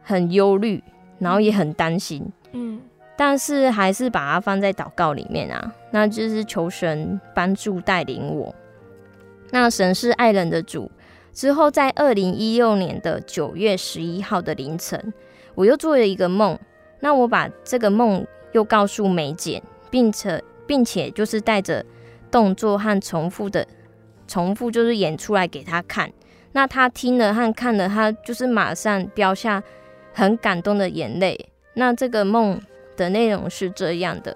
[0.02, 0.82] 很忧虑，
[1.20, 2.80] 然后也很担心，嗯，
[3.18, 8.56] 但是还是把它放在祷告里面啊，那就是求神帮助带领我。
[9.52, 10.92] 那神是爱人的主。
[11.34, 15.14] 之后在二零一六年的九月十一号的凌晨，
[15.54, 16.58] 我又做了一个梦，
[17.00, 21.86] 那我把这个梦又告诉梅姐，并且并且就是带着
[22.32, 23.68] 动作和重复的。
[24.28, 26.12] 重复就是演出来给他看，
[26.54, 29.62] 那他听了和看了，他就是马上飙下
[30.14, 31.50] 很感动的眼泪。
[31.76, 32.60] 那这个梦
[32.96, 34.36] 的内容是这样的：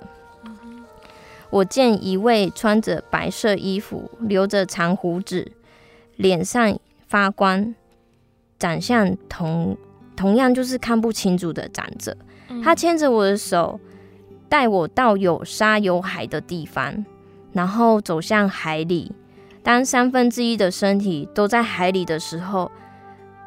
[1.51, 5.51] 我见一位穿着白色衣服、留着长胡子、
[6.15, 7.75] 脸上发光、
[8.57, 9.77] 长相同
[10.15, 12.15] 同样就是看不清楚的长者，
[12.63, 13.79] 他牵着我的手，
[14.47, 17.05] 带我到有沙有海的地方，
[17.51, 19.11] 然后走向海里。
[19.63, 22.71] 当三分之一的身体都在海里的时候，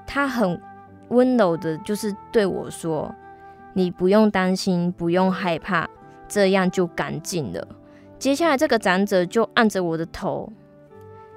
[0.07, 0.61] 他很
[1.09, 3.14] 温柔的，就是对我说
[3.75, 5.88] ：“你不用担心，不用害怕，
[6.29, 7.67] 这样就干净了。”
[8.25, 10.51] 接下来，这个长者就按着我的头，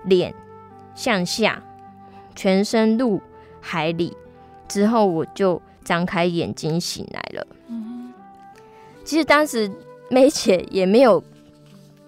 [0.06, 0.34] 脸
[0.96, 1.62] 向下，
[2.34, 3.22] 全身入
[3.60, 4.16] 海里。
[4.70, 7.46] 之后，我就张开眼睛醒来了。
[9.04, 9.70] 其实当时
[10.10, 11.22] 梅姐也没有。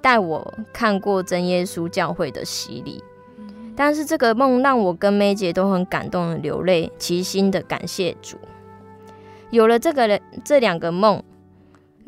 [0.01, 3.03] 带我看过真耶稣教会的洗礼，
[3.75, 8.37] 但是这个梦让我跟梅姐都很感动流泪，齐心的感谢主。
[9.49, 11.21] 有了这个人这两个梦，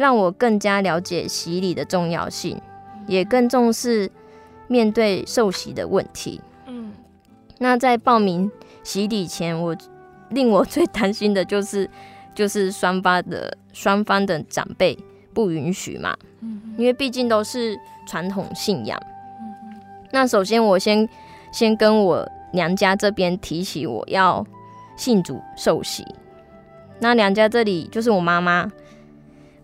[0.02, 2.60] 让我更加了解洗礼的重要性，
[3.08, 4.10] 也更重视
[4.68, 6.42] 面对受洗的问题。
[6.66, 6.92] 嗯，
[7.60, 8.50] 那在报名
[8.84, 9.78] 洗礼前，我
[10.30, 11.88] 令我最担心的就是，
[12.34, 14.98] 就是双方的双方的长辈
[15.34, 16.18] 不允许嘛。
[16.78, 19.00] 因为毕竟都是传统信仰，
[20.12, 21.08] 那首先我先
[21.52, 24.44] 先跟我娘家这边提起我要
[24.96, 26.04] 信主受洗，
[27.00, 28.72] 那娘家这里就是我妈妈，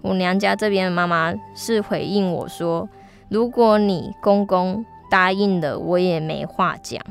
[0.01, 2.87] 我娘家这边的妈妈是回应我说，
[3.29, 7.01] 如果你公公答应了，我也没话讲。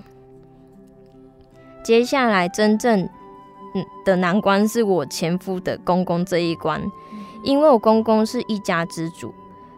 [1.82, 3.08] 接下来真正
[4.04, 6.82] 的难关是我前夫的公公这一关，
[7.42, 9.32] 因为我公公是一家之主。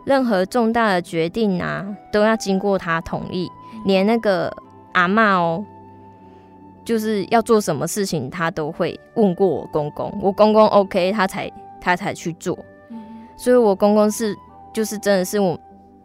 [0.05, 3.51] 任何重大的决定啊，都要经过他同意。
[3.85, 4.51] 连那个
[4.93, 5.65] 阿嬷哦，
[6.83, 10.11] 就是要做什么事情，他都会问过我公公。
[10.23, 12.59] 我公公 OK，他才他才去做。
[13.39, 14.37] 所以，我公公是
[14.75, 15.59] 就是真的是我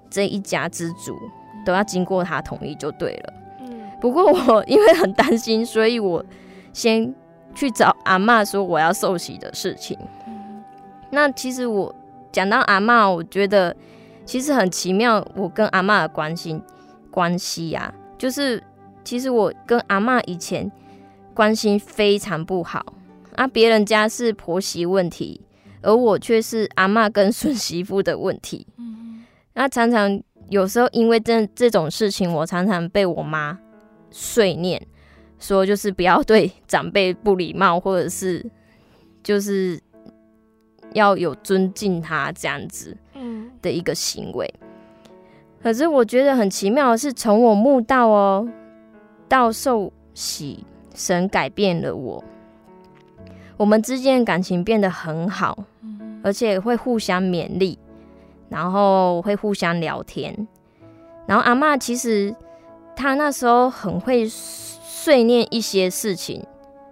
[0.09, 1.17] 这一家之主，
[1.65, 3.33] 都要经过他同意就对了。
[3.59, 6.23] 嗯不过我因为很担心，所以我
[6.71, 7.13] 先
[7.55, 9.97] 去找阿嬷说我要受洗的事情。
[11.09, 11.93] 那其实我
[12.31, 13.75] 讲到阿嬷，我觉得。
[14.25, 16.57] 其实很奇妙，我跟阿嬷的关系
[17.11, 18.63] 关系呀，就是
[19.03, 20.71] 其实我跟阿嬷以前
[21.33, 22.85] 关系非常不好
[23.35, 23.45] 啊。
[23.45, 25.41] 别人家是婆媳问题，
[25.83, 28.65] 而我却是阿妈跟孙媳妇的问题。
[29.53, 30.19] 那常常
[30.49, 33.59] 有时候因为这这种事情，我常常被我妈
[34.09, 34.81] 碎念，
[35.37, 38.43] 说就是不要对长辈不礼貌，或者是
[39.21, 39.79] 就是
[40.93, 42.97] 要有尊敬他这样子。
[43.61, 44.53] 的一个行为，
[45.61, 48.45] 可是我觉得很奇妙的是，从我慕道哦
[49.29, 52.21] 到受洗，神改变了我，
[53.57, 55.57] 我们之间的感情变得很好，
[56.23, 57.77] 而且会互相勉励，
[58.49, 60.47] 然后会互相聊天。
[61.25, 62.35] 然后阿妈其实
[62.95, 66.45] 她那时候很会碎念一些事情，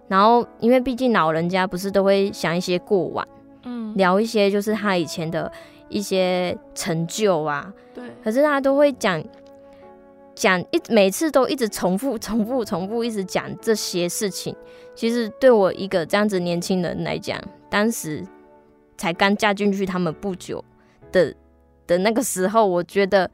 [0.08, 3.28] 然后因为毕竟老人家不是都会想一些过往，
[3.64, 5.52] 嗯，聊一些就是他以前的。
[5.94, 9.22] 一些成就啊，对，可是他都会讲
[10.42, 14.56] 讲一，每次都一直重复、重复、重复，一直讲这些事情。
[14.96, 17.40] 其实对我一个这样子年轻人来讲，
[17.70, 18.26] 当时
[18.98, 20.66] 才刚嫁进去他们不久
[21.12, 21.32] 的
[21.86, 23.30] 的那个时候，我觉得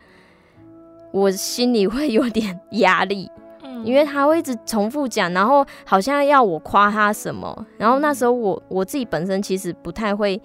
[1.14, 3.32] 我心里会有点压力，
[3.64, 10.42] 嗯，因为他会一直重复讲，然后好像要我夸他什么，然后那时候我我自己本身其实不太会。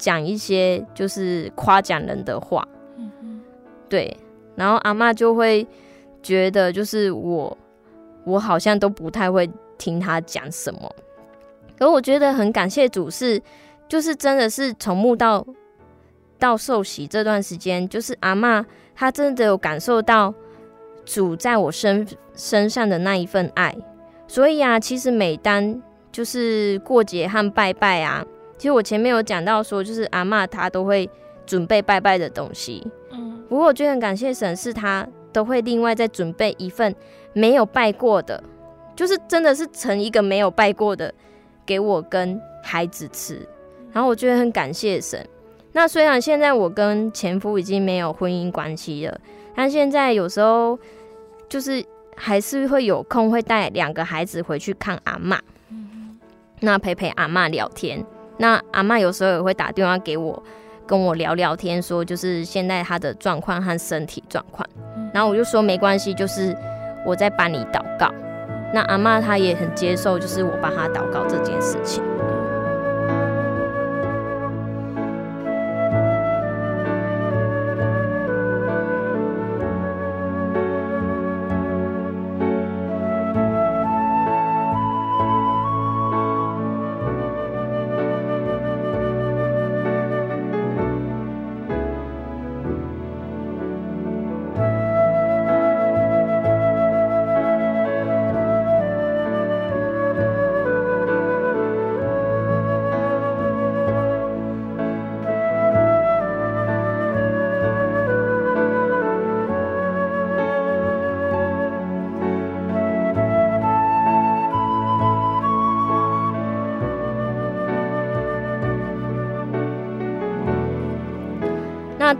[0.00, 2.64] 讲一些就是夸奖人的话，
[2.96, 3.40] 嗯、
[3.88, 4.16] 对，
[4.54, 5.66] 然后阿妈就会
[6.22, 7.56] 觉得就是我，
[8.24, 10.94] 我好像都不太会听他讲什么。
[11.78, 13.40] 而我觉得很感谢主是，
[13.88, 15.46] 就是真的是从墓到
[16.38, 18.64] 到受洗这段时间，就是阿嬷
[18.94, 20.34] 她真的有感受到
[21.04, 23.76] 主在我身身上的那一份爱。
[24.26, 31.08] 所以啊，其实每当就是过节和拜拜啊，其实我前面有讲到说，就是阿嬷她都会
[31.46, 32.86] 准备拜拜的东西。
[33.12, 35.06] 嗯，不过我觉得很感谢神，是她
[35.38, 36.92] 都会另外再准备一份
[37.32, 38.42] 没有拜过的，
[38.96, 41.14] 就是真的是成一个没有拜过的
[41.64, 43.46] 给我跟孩子吃。
[43.92, 45.24] 然后我觉得很感谢神。
[45.72, 49.20] 那虽然现在我跟前夫已经没有婚姻关系了，
[49.54, 50.78] 但现在有时候
[51.48, 51.84] 就是。
[52.20, 55.40] 还是会有空会带两个孩子回去看阿妈，
[56.58, 58.04] 那陪陪阿妈聊天。
[58.38, 60.42] 那阿妈有时候也会打电话给我，
[60.84, 64.68] 跟我聊聊天，说就是现在她的状况和身体状况。
[65.12, 66.56] 然后我就说没关系，就是
[67.04, 68.12] 我在帮你祷告。
[68.72, 72.02] 那阿嬷她也很接受，就是我帮她祷告这件事情。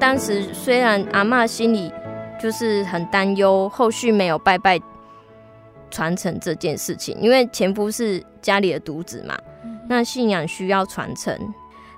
[0.09, 1.93] 当时虽然阿嬷心里
[2.41, 4.81] 就是很担忧，后续没有拜拜
[5.91, 9.37] 传承这件事情，因为前夫是家里的独子嘛，
[9.87, 11.39] 那信仰需要传承。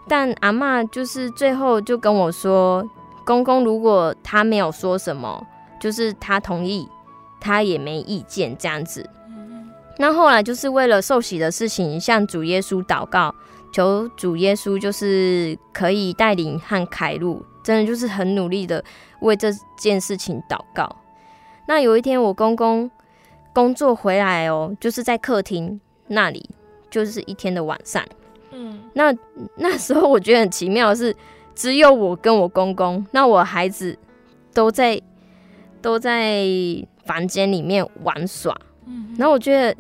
[0.09, 2.85] 但阿妈就是最后就跟我说，
[3.25, 5.47] 公公如果他没有说什么，
[5.81, 6.89] 就是他同意，
[7.41, 9.09] 他也没意见这样子。
[9.99, 13.33] 那后来就是为了受洗的事情，向主耶稣祷告，
[13.73, 17.47] 求主耶稣就是可以带领和开路。
[17.63, 18.83] 真的就是很努力的
[19.21, 20.89] 为这件事情祷告。
[21.67, 22.91] 那有一天我公公
[23.53, 26.49] 工作回来哦，就是在客厅那里，
[26.91, 28.05] 就是一天的晚上。
[28.51, 29.15] 嗯，那
[29.57, 31.15] 那时候我觉得很奇妙的是，
[31.55, 33.97] 只有我跟我公公，那我孩子
[34.53, 35.01] 都在
[35.81, 36.45] 都在
[37.05, 38.57] 房间里面玩耍。
[38.87, 39.77] 嗯，然后我觉得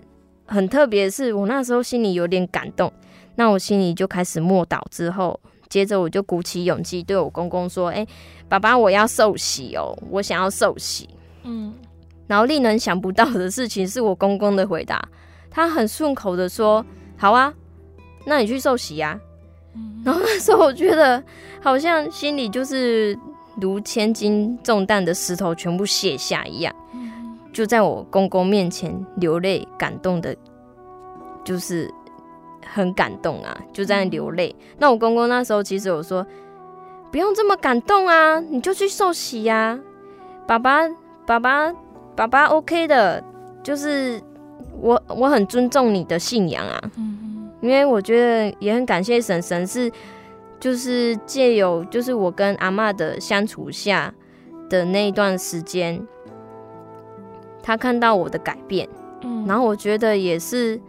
[0.46, 2.92] 很特别的是，我那时候心里有点感动。
[3.36, 5.40] 那我心里就开始默祷之后。
[5.70, 8.08] 接着我就鼓起勇气对我公公说：“哎、欸，
[8.48, 11.08] 爸爸，我要受洗哦，我想要受洗。”
[11.44, 11.72] 嗯，
[12.26, 15.08] 然后令人想不到的事情是我公公的回答，
[15.48, 16.84] 他很顺口的说
[17.16, 17.54] ：“好啊，
[18.26, 19.18] 那你去受洗呀。”
[19.74, 21.22] 嗯，然后那时候我觉得
[21.62, 23.16] 好像心里就是
[23.60, 26.74] 如千斤重担的石头全部卸下一样，
[27.52, 30.36] 就在我公公面前流泪，感动的，
[31.44, 31.88] 就是。
[32.72, 34.54] 很感动啊，就在那流泪。
[34.78, 36.24] 那我公公那时候其实有说，
[37.10, 39.78] 不用这么感动啊，你就去受洗呀。
[40.46, 40.88] 爸爸，
[41.26, 41.74] 爸爸，
[42.14, 43.22] 爸爸，OK 的，
[43.62, 44.20] 就是
[44.80, 46.80] 我我很尊重你的信仰啊。
[46.96, 49.90] 嗯，因为我觉得也很感谢婶婶是，
[50.58, 54.14] 就是借由就是我跟阿妈的相处下
[54.68, 56.00] 的那一段时间，
[57.62, 58.88] 他看到我的改变，
[59.22, 60.80] 嗯，然后我觉得也是。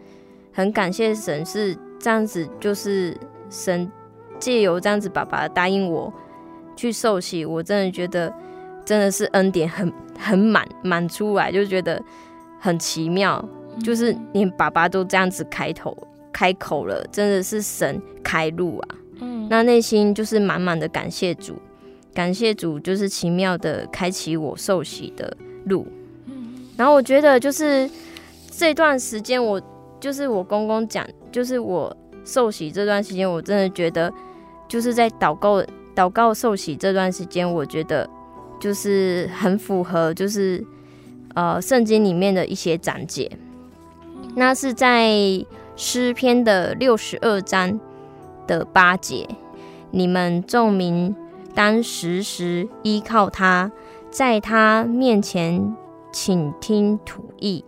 [0.53, 3.15] 很感谢神是这样子，就是
[3.49, 3.89] 神
[4.39, 6.11] 借由这样子，爸爸答应我
[6.75, 8.33] 去受洗，我真的觉得
[8.83, 12.03] 真的是恩典很很满满出来，就觉得
[12.59, 13.43] 很奇妙，
[13.83, 15.95] 就是连爸爸都这样子开头
[16.33, 18.95] 开口了，真的是神开路啊！
[19.19, 21.55] 嗯，那内心就是满满的感谢主，
[22.13, 25.87] 感谢主就是奇妙的开启我受洗的路。
[26.25, 27.89] 嗯，然后我觉得就是
[28.49, 29.61] 这段时间我。
[30.01, 31.95] 就是我公公讲，就是我
[32.25, 34.11] 受洗这段时间，我真的觉得，
[34.67, 35.63] 就是在祷告、
[35.95, 38.09] 祷告受洗这段时间，我觉得
[38.59, 40.65] 就是很符合，就是
[41.35, 43.31] 呃圣经里面的一些讲解。
[44.35, 45.15] 那是在
[45.75, 47.79] 诗篇的六十二章
[48.47, 49.27] 的八节，
[49.91, 51.15] 你们众民
[51.53, 53.71] 当时时依靠他，
[54.09, 55.75] 在他面前
[56.11, 57.63] 倾听吐意。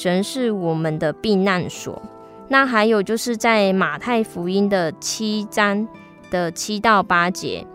[0.00, 2.00] 神是我们的避难所。
[2.46, 5.88] 那还有就是在马太福音的七章
[6.30, 7.66] 的七到八节，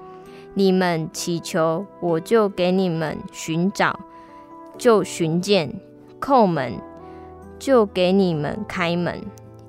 [0.53, 3.99] 你们祈求，我就给你们寻找，
[4.77, 5.67] 就寻见；
[6.21, 6.79] 叩门，
[7.59, 9.21] 就给你们开门。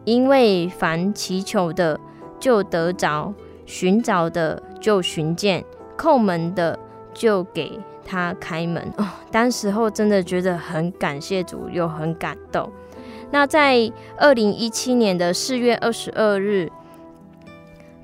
[0.04, 1.98] 因为凡祈求的，
[2.38, 3.34] 就得着；
[3.66, 5.64] 寻找的，就寻见；
[5.98, 6.78] 叩门的，
[7.12, 8.82] 就给他开门。
[8.98, 12.70] 哦，当时候真的觉得很感谢主，又很感动。
[13.30, 16.70] 那在二零一七年的四月二十二日。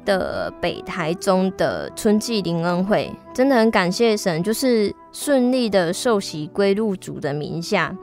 [0.06, 7.94] 的北台中的春季灵恩会，真的很感谢神，就是顺利的受洗归入主的名下。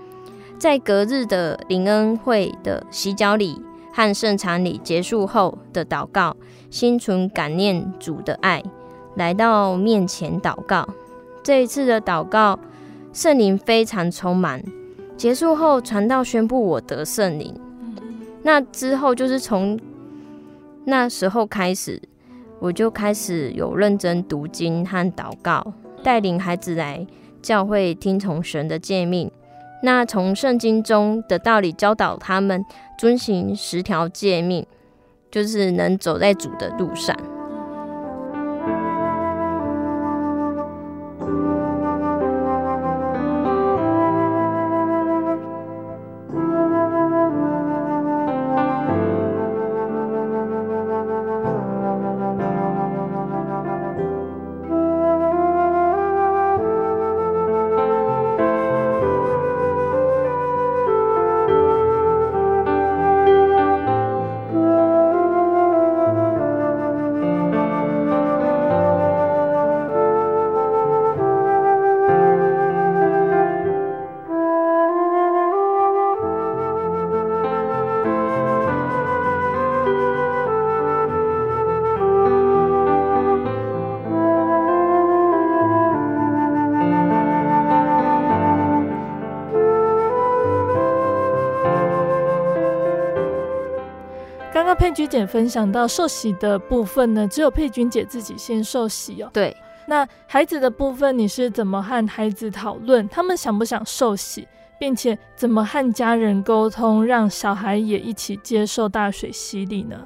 [0.59, 3.59] 在隔日的灵恩会的洗脚礼
[3.91, 6.37] 和圣餐礼结束后的祷告，
[6.69, 8.63] 心存感念主的爱，
[9.15, 10.87] 来到面前祷告。
[11.47, 12.59] 这一次的祷告，
[13.13, 14.61] 圣灵非常充满。
[15.15, 17.57] 结束后，传道宣布我得圣灵。
[18.43, 19.79] 那之后就是从。
[20.83, 22.01] 那时候开始，
[22.59, 25.73] 我就开始有认真读经和祷告，
[26.03, 27.07] 带领孩子来
[27.41, 29.31] 教会听从神的诫命。
[29.83, 32.61] 那从圣经中的道理教导他们
[32.99, 34.67] 遵行十条诫命，
[35.31, 37.15] 就是能走在主的路上。
[94.87, 99.29] 佩君姐分享到受洗的部分呢，只有佩君姐自己先受洗哦。
[99.33, 99.53] 对，
[99.85, 104.47] 那孩子的部分，你是怎么和孩子讨论，他们想不想受洗，
[104.79, 109.99] 并且怎么和家人沟通，让小孩也一起接受大水洗礼呢？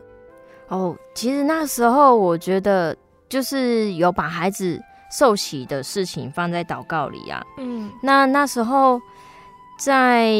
[0.69, 2.97] 哦，其实那时候我觉得
[3.29, 4.81] 就是有把孩子
[5.15, 7.45] 受洗的事情放在祷告里啊。
[7.59, 8.99] 嗯，那那时候
[9.77, 10.31] 在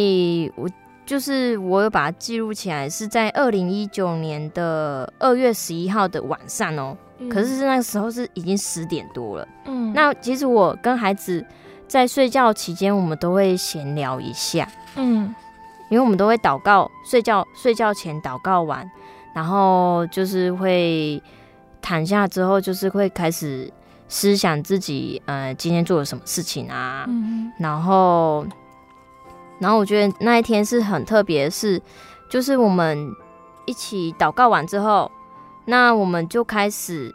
[0.56, 0.68] 我。
[1.06, 6.98] 就是我有把它记录起来，是在二零一九年的二月十一号的晚上哦、喔。
[7.20, 9.48] 嗯、可是是那个时候是已经十点多了。
[9.66, 11.46] 嗯，那其实我跟孩子
[11.88, 14.68] 在睡觉期间，我们都会闲聊一下。
[14.96, 15.34] 嗯，
[15.90, 18.90] 因为我们都会祷告，睡觉睡觉前祷告完，
[19.36, 21.22] 然后就是会
[21.82, 23.72] 躺下之后，就是会开始
[24.08, 27.06] 思想自己呃今天做了什么事情啊。
[27.08, 28.46] 嗯，然后。
[29.62, 31.80] 然后我觉得那一天是很特别的事，
[32.28, 33.16] 就是我们
[33.68, 35.10] 一起祷告完之后，
[35.66, 37.14] 那我们就开始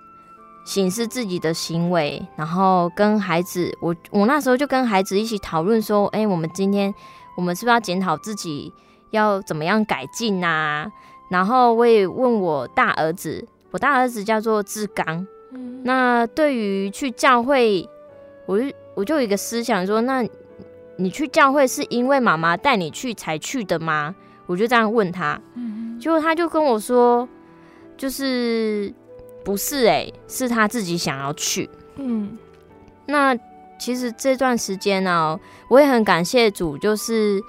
[0.65, 6.95] 审视自己的行为，然后跟孩子，我我那时候就跟孩子一起讨论说，哎，我们今天
[7.37, 8.73] 我们是不是要检讨自己，
[9.11, 10.89] 要怎么样改进啊？
[11.29, 17.89] 然后我也问我大儿子，我大儿子叫做志刚，嗯，那对于去教会，
[18.47, 20.25] 我就我就有一个思想说，那。
[20.97, 24.15] 你去教会是因为妈妈带你去才去的吗？
[24.47, 27.29] 我就这样问他，嗯，结果他就跟我说，
[27.97, 28.95] 就是
[29.45, 31.69] 不是欸，是他自己想要去。
[31.97, 32.39] 嗯，
[33.07, 33.37] 那
[33.79, 35.39] 其实这段时间呢，
[35.69, 37.43] 我也很感谢主，就是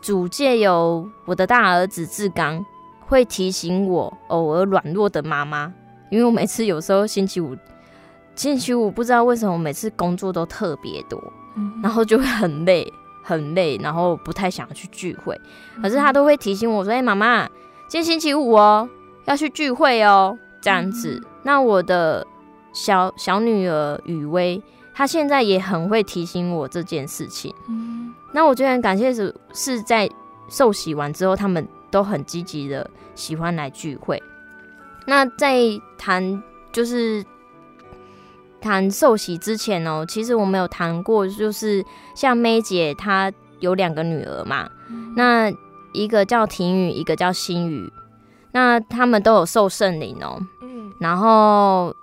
[0.00, 2.64] 主借由我的大儿子志刚
[3.00, 5.72] 会提醒我偶尔软弱的妈妈，
[6.10, 7.56] 因为我每次有时候星期五，
[8.36, 11.20] 星期五不知道为什么每次工作都特别多。
[11.82, 12.92] 然后就会很累，
[13.22, 15.40] 很累，然后不太想去聚会。
[15.82, 17.46] 可是他都会提醒我说：“哎，妈妈，
[17.88, 18.88] 今天星期五哦，
[19.26, 21.22] 要去聚会哦。”这样子。
[21.42, 22.26] 那我的
[22.72, 24.62] 小小女儿雨薇，
[24.94, 27.54] 她现在也很会提醒我这件事情。
[28.32, 30.10] 那我觉得很感谢是是在
[30.48, 34.22] 受洗完之后，他们都很积极的喜欢来聚会。
[35.06, 35.58] 那在
[35.98, 36.42] 谈
[36.72, 37.24] 就是。
[38.64, 41.84] 谈受洗之前哦，其实我们有谈过，就是
[42.14, 45.52] 像 May 姐她有两个女儿嘛，嗯、那
[45.92, 47.92] 一个叫婷雨，一个叫心雨，
[48.52, 51.94] 那他们都有受圣灵哦，嗯，然后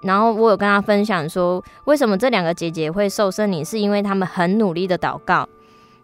[0.00, 5.46] 然后我有跟她分享说，为什么这两个姐姐会受圣灵，是因为他们很努力的祷告，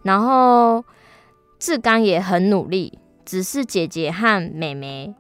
[0.03, 0.85] 然后
[1.59, 5.15] 志刚也很努力，只是姐姐和妹妹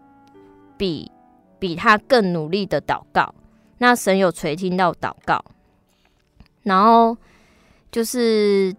[0.76, 1.10] 比
[1.58, 3.34] 比他更努力的祷告。
[3.78, 5.44] 那神有垂听到祷告，
[6.62, 7.16] 然后
[7.90, 8.74] 就是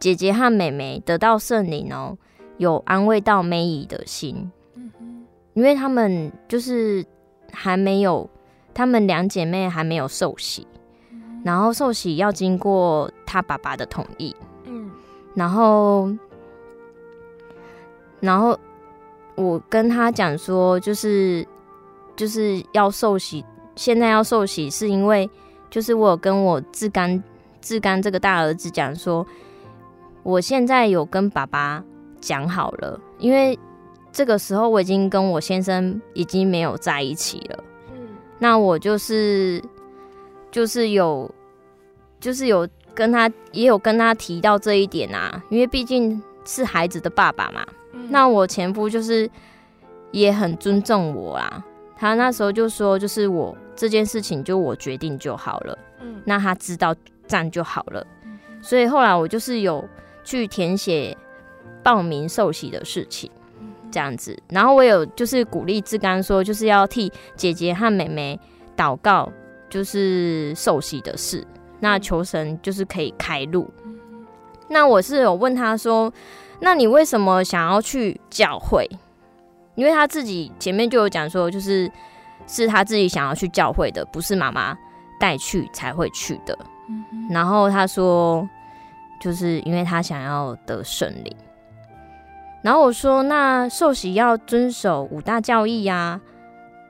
[0.00, 2.18] 姐姐和妹妹得到圣灵哦，
[2.56, 4.50] 有安慰到梅姨的心，
[5.54, 7.04] 因为他们就是
[7.52, 8.28] 还没有，
[8.74, 10.66] 他们两姐妹还没有受洗，
[11.44, 14.90] 然后受洗要经过他爸爸的同意，嗯，
[15.34, 16.10] 然后，
[18.18, 18.58] 然后
[19.36, 21.46] 我跟他讲说，就是
[22.16, 23.44] 就是要受洗。
[23.78, 25.30] 现在要受洗，是因为
[25.70, 27.22] 就是我有跟我志刚
[27.60, 29.24] 志刚这个大儿子讲说，
[30.24, 31.84] 我现在有跟爸爸
[32.20, 33.56] 讲好了，因为
[34.10, 37.64] 这个时候我已经跟我先生已经没有在一起了。
[37.92, 38.08] 嗯，
[38.40, 39.62] 那我就是
[40.50, 41.30] 就是有
[42.18, 47.64] 就是有跟他也有跟他提到这一点啊，因为毕竟是孩子的爸爸嘛。
[47.92, 49.30] 嗯，那我前夫就是
[50.10, 51.64] 也很尊重我啊。
[51.96, 56.92] 他那时候就说，就是我这件事情就我决定就好了，嗯，那他知道
[57.28, 59.88] 这样就好了，嗯，所以后来我就是有
[60.24, 61.16] 去填写
[61.80, 63.30] 报名受洗的事情，
[63.88, 68.38] 这样子，然后我有就是鼓励志刚说，就是要替姐姐和妹妹
[68.76, 69.32] 祷告，
[69.70, 71.46] 就是受洗的事，
[71.78, 73.70] 那求神就是可以开路。
[74.68, 76.12] 那我是有问他说，
[76.58, 78.90] 那你为什么想要去教会？
[79.76, 81.88] 因为他自己前面就有讲说，就是
[82.48, 84.76] 是他自己想要去教会的，不是妈妈
[85.20, 86.58] 带去才会去的。
[86.88, 88.48] 嗯、然后他说，
[89.20, 91.36] 就是因为他想要得圣灵。
[92.62, 96.20] 然后我说，那受洗要遵守五大教义呀、啊，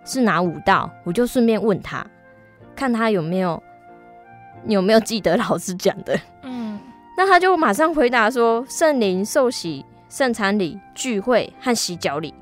[0.04, 0.88] 是哪五道？
[1.04, 2.06] 我就顺便问他，
[2.74, 3.62] 看他有没有
[4.66, 6.18] 有没有记得老师讲的。
[6.42, 6.78] 嗯，
[7.18, 12.32] 那他就马上回答说，圣灵、受洗、圣餐礼、聚会和洗脚礼。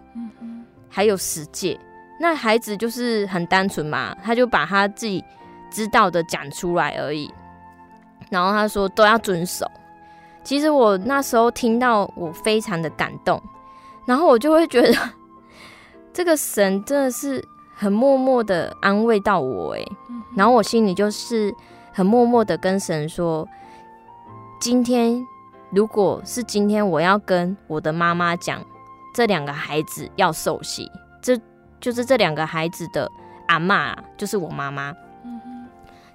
[0.89, 1.79] 还有十诫，
[2.19, 5.23] 那孩子就是很单纯嘛，他就把他自己
[5.71, 7.33] 知道的讲出来而已。
[8.31, 9.71] 然后他说都要遵守。
[10.43, 13.43] 其实我那时候听到，我非常的感动。
[14.07, 14.95] 然后我就会觉得，
[16.13, 17.45] 这个神真的是
[17.75, 19.87] 很默默的安慰到我诶。
[20.35, 21.55] 然后我心里就是
[21.93, 23.47] 很默默的跟神说，
[24.61, 25.23] 今天
[25.71, 28.65] 如果是今天，我要跟我的妈妈讲。
[29.15, 31.06] 这两个孩子要受洗，这
[31.87, 33.09] 就是这两个孩子的
[33.47, 34.93] 阿妈，就是我妈妈。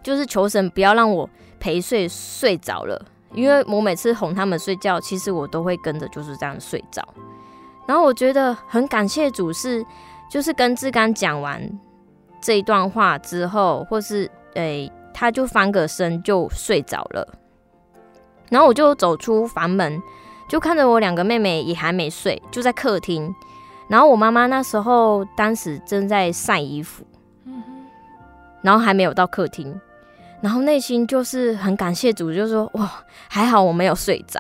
[0.04, 1.30] 就是求神不要让我
[1.62, 3.02] 陪睡睡着了，
[3.34, 7.02] 因为我每次哄他们睡觉，其实我都会跟着就是这样睡着。
[7.88, 9.82] 然后我觉得很感谢主，是
[10.30, 11.62] 就是跟志刚讲完
[12.42, 17.26] 这一段话之后，或是诶，他就翻个身就睡着了。
[18.50, 20.02] 然后我就走出房门。
[20.50, 23.34] 就看着我两个妹妹也还没睡，就在客厅。
[23.92, 27.06] 然后我妈妈那时候当时正在晒衣服，
[28.62, 29.78] 然后还没有到客厅。
[30.40, 34.40] 然后内心就是很感谢主，就说哇，还好我没有睡着，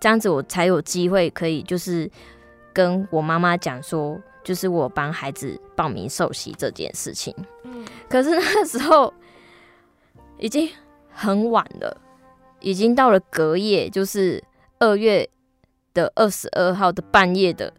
[0.00, 2.10] 这样子我才有机会可以就是
[2.72, 7.32] 跟我妈妈讲说，就是我帮孩子报名受洗这件事情。
[8.08, 9.14] 可是那时候
[10.38, 10.68] 已经
[11.08, 11.96] 很晚了，
[12.58, 14.42] 已经到了隔夜，就是。
[14.82, 15.30] 二月
[15.94, 17.72] 的二十二号的半夜的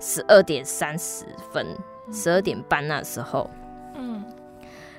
[0.00, 1.66] 十二点三十分，
[2.12, 3.50] 十二点半那时候，
[3.94, 4.22] 嗯，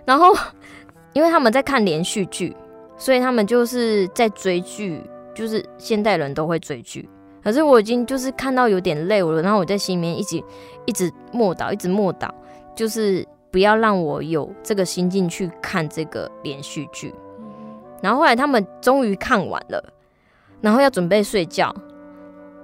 [0.05, 0.33] 然后
[1.13, 2.55] 因为他们在看连续剧，
[2.97, 5.01] 所以他们就是在追剧，
[5.33, 7.09] 就是现代人都会追剧。
[7.43, 10.43] 可是我已经就是看到有点累了，然后我在心里面一直
[10.85, 12.29] 一直默祷，一直默祷，
[12.75, 17.13] 就是不要让我有这个心境去看这个连续剧。
[18.01, 19.93] 然后后来他们终于看完了。
[20.59, 21.71] 然后要准备睡觉，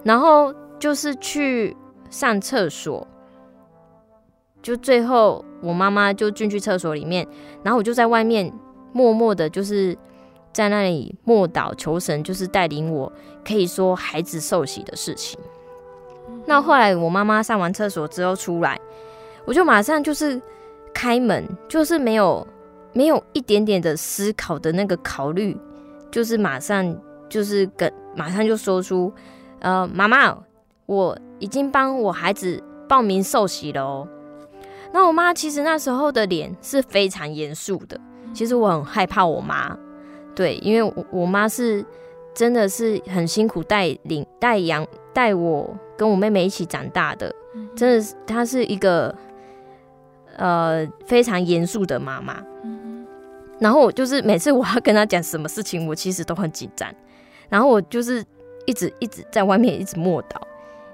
[0.03, 1.77] 然后就是去
[2.13, 3.07] 上厕所，
[4.61, 7.27] 就最后我妈妈就进去厕所里面，
[7.63, 8.53] 然后我就在外面
[8.91, 9.97] 默默的，就是
[10.53, 13.11] 在那里默祷求神，就是带领我
[13.43, 15.39] 可以说孩子受洗的事情。
[16.45, 18.79] 那后来我妈妈上完厕所之后出来，
[19.45, 20.39] 我就马上就是
[20.93, 22.45] 开门，就是没有
[22.93, 25.57] 没有一点点的思考的那个考虑，
[26.11, 26.95] 就是马上。
[27.29, 29.11] 就是跟马上就说出，
[29.57, 30.37] 呃，妈妈，
[30.85, 34.07] 我已经帮我孩子报名受洗了哦。
[34.93, 37.99] 那我妈其实那时候的脸是非常严肃的。
[38.33, 39.77] 其实我很害怕我妈，
[40.33, 41.85] 对，因为我我妈是
[42.33, 47.33] 真的是很辛苦带领带养带我跟我妹妹一起长大的，
[47.75, 49.13] 真的是她是一个
[50.37, 52.41] 呃非常严肃的妈妈。
[53.59, 56.89] 然后我就是每次我要跟她讲什么事情，我其实都很紧张。
[57.49, 58.23] 然后我就是
[58.65, 60.41] 一直一直在外面一直默祷，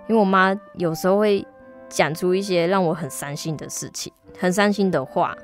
[0.09, 1.45] 因为我妈有时候会
[1.87, 5.37] 讲出一些让我很伤心的事情，很伤心的话。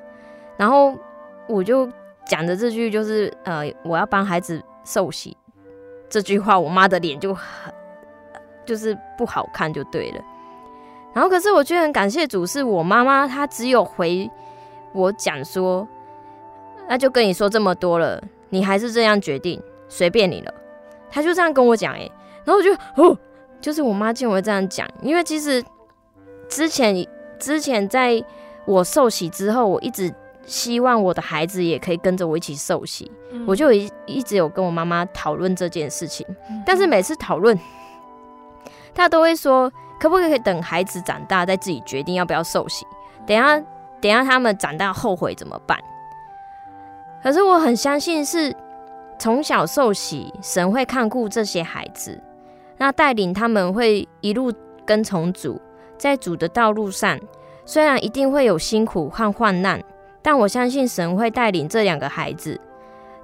[0.56, 0.92] 然后
[1.48, 1.88] 我就
[2.26, 5.36] 讲的这句，就是呃，我要帮孩子受洗
[6.10, 7.72] 这句话，我妈的脸就很
[8.64, 10.20] 就是不好看，就对了。
[11.14, 14.28] 然后可是我觉得很感谢主，是我妈妈她只有回
[14.92, 15.86] 我讲说，
[16.88, 20.52] 那就跟你说这么多了，你还是这样决定，随便你了。
[21.08, 22.10] 她就这样跟我讲，哎，
[22.44, 23.16] 然后我就哦，
[23.60, 25.62] 就是我妈见我这样讲，因为其实
[26.48, 26.94] 之前
[27.38, 28.22] 之前在
[28.64, 30.12] 我受洗之后，我一直
[30.44, 37.58] 希望我的孩子也可以跟着我一起受洗，嗯、我就一一直有跟我妈妈讨论这件事情，嗯、但是每次讨论，
[38.94, 39.72] 她都会说。
[39.98, 42.86] 可不可以等孩子长大再自己决定要不要受洗？
[43.26, 43.58] 等下，
[43.98, 45.80] 等下他们长大后悔怎么办？
[47.22, 48.54] 可是我很相信是
[49.18, 52.22] 从小受洗，神会看顾这些孩子，
[52.78, 54.52] 那带领他们会一路
[54.84, 55.60] 跟从主，
[55.96, 57.18] 在主的道路上，
[57.64, 59.82] 虽然一定会有辛苦和患难，
[60.22, 62.60] 但我相信神会带领这两个孩子，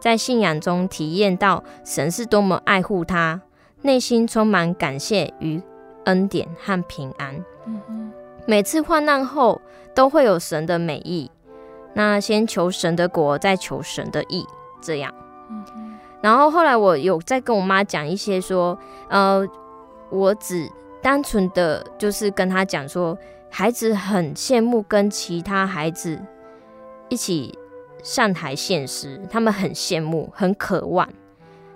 [0.01, 3.41] 在信仰中体验到神是多么爱护他，
[3.83, 5.63] 内心充满感谢与。
[6.05, 7.45] 恩典和平安，
[8.45, 9.63] 每次患难后
[9.95, 11.31] 都会有神的美意。
[11.95, 14.45] 那先求神的国，再求神的义，
[14.81, 15.15] 这样。
[16.23, 18.79] 然后后来我有在跟我妈讲一些说，
[19.11, 19.47] 呃，
[20.09, 20.71] 我只
[21.03, 23.19] 单纯的就是跟她讲说，
[23.51, 26.19] 孩子很羡慕跟其他孩子
[27.09, 27.59] 一起
[28.03, 31.09] 上台献诗，他们很羡慕，很渴望。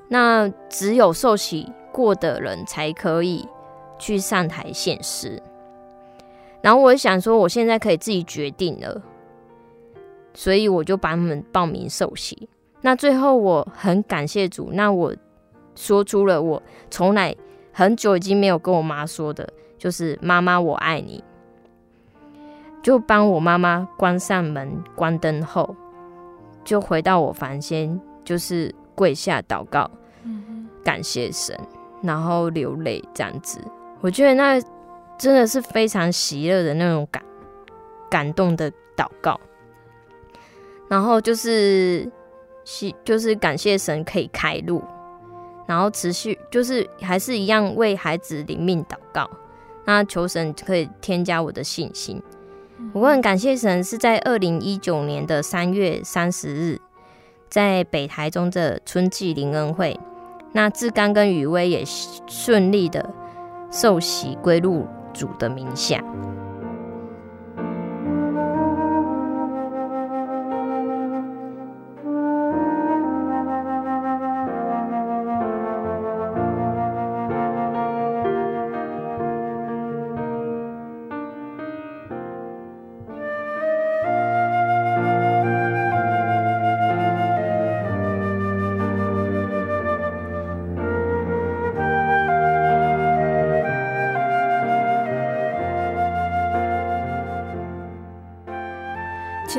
[0.09, 3.47] 那只有受洗过的人才可以。
[3.99, 5.43] 去上台献诗，
[6.61, 9.01] 然后我想说，我现在可以自己决定了，
[10.35, 12.47] 所以我就把他们报名受洗。
[12.87, 15.13] 那最后我很感谢主，那我
[15.75, 17.35] 说出了我从来
[17.73, 21.25] 很久已经没有跟我妈说的，就是“妈妈，我爱你”。
[22.85, 25.75] 就帮我妈妈关上门、关灯后，
[26.63, 29.91] 就回到我房间，就是跪下祷告，
[30.85, 31.59] 感谢神，
[32.03, 33.59] 然后流泪这样子。
[34.01, 34.61] 我觉得那
[35.19, 37.21] 真的是非常喜乐的那种感
[38.09, 39.41] 感动的祷告，
[40.89, 42.09] 然后就是
[42.67, 44.83] 喜就是感谢神可以开路，
[45.67, 49.31] 然后持续就是还是一样为孩子领命祷告，
[49.87, 52.21] 那求神可以添加我的信心。
[52.93, 56.79] 我很感谢神是在二零一九年的三月三十日，
[57.49, 59.99] 在北台中的春季灵恩会，
[60.53, 61.83] 那志刚跟雨薇也
[62.27, 63.15] 顺利的。
[63.69, 66.03] 受洗归入主的名下。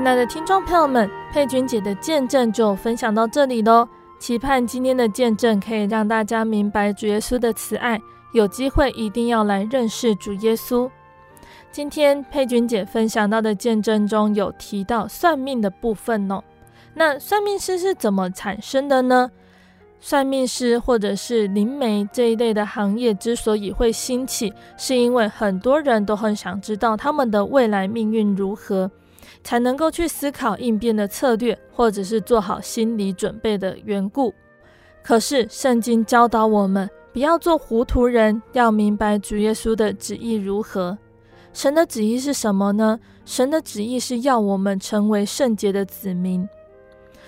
[0.07, 3.85] 亲爱的听众朋友们，佩君姐的见证就分享到这里喽。
[4.17, 8.01] 期盼今天的见证可以让大家明白主耶稣的慈爱，
[8.31, 10.89] 有机会一定要来认识主耶稣。
[11.73, 16.41] 今天佩君姐分享到的见证中有提到算命的部分哦。
[16.93, 19.29] 那算命师是怎么产生的呢？
[19.99, 28.89] 算命师或者是灵媒这一类的行业之所以会兴起，是因为很多人都很想知道他们的未来命运如何。
[29.43, 34.33] 才能够去思考应变的策略，或者是做好心理准备的缘故。
[35.03, 40.97] 可是圣经教导我们，不要做糊涂人，要明白主耶稣的旨意如何。
[41.53, 42.99] 神的旨意是什么呢？
[43.25, 46.47] 神的旨意是要我们成为圣洁的子民。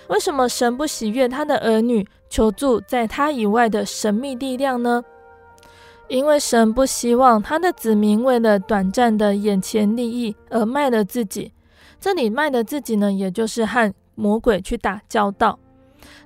[0.08, 5.02] 为什么神不喜悦他的儿女求助在他以外的神秘力量呢？
[6.08, 11.52] 因为神不希望他的子民为了短暂的眼前利益而卖了自己。
[12.00, 15.58] 这里卖的自己呢，也就是和魔鬼去打交道。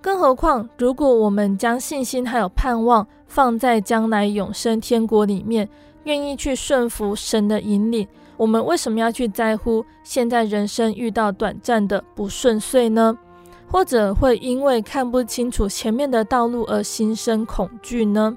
[0.00, 5.68] 更何况，如果我们将信心还有盼望放在将来永生天国里面，
[6.04, 8.06] 愿意去顺服神的引领，
[8.36, 13.18] 我们为什么要去在乎现在人生遇到短暂的不顺遂呢？
[13.66, 18.36] 或者会因为看不清楚前面的道路而心生恐惧呢？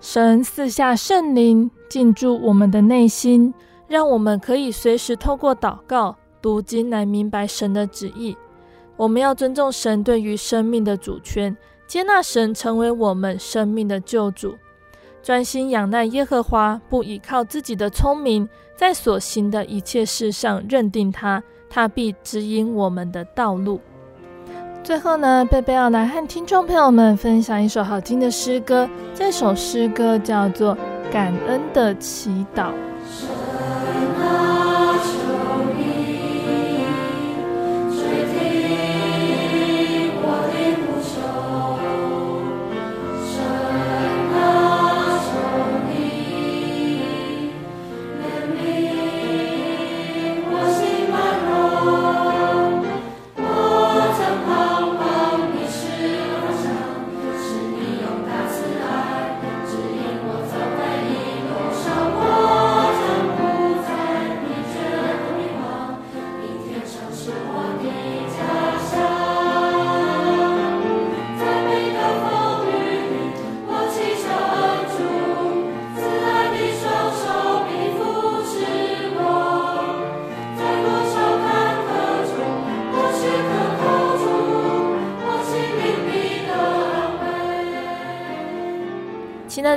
[0.00, 3.52] 神赐下圣灵进驻我们的内心。
[3.92, 8.34] 让我们可以随时透过祷告、读经来明白神的旨意。
[8.96, 11.54] 我们要尊重神对于生命的主权，
[11.86, 14.54] 接纳神成为我们生命的救主，
[15.22, 23.78] 专心仰赖耶和华，不依靠自己的聪明，在所行的一切事上认定他，他必指引我们的道路。
[24.82, 30.74] 最后呢，贝贝要来和听众朋友们分享一首好听的诗歌，这首诗歌叫做
[31.12, 32.70] 《感恩的祈祷》。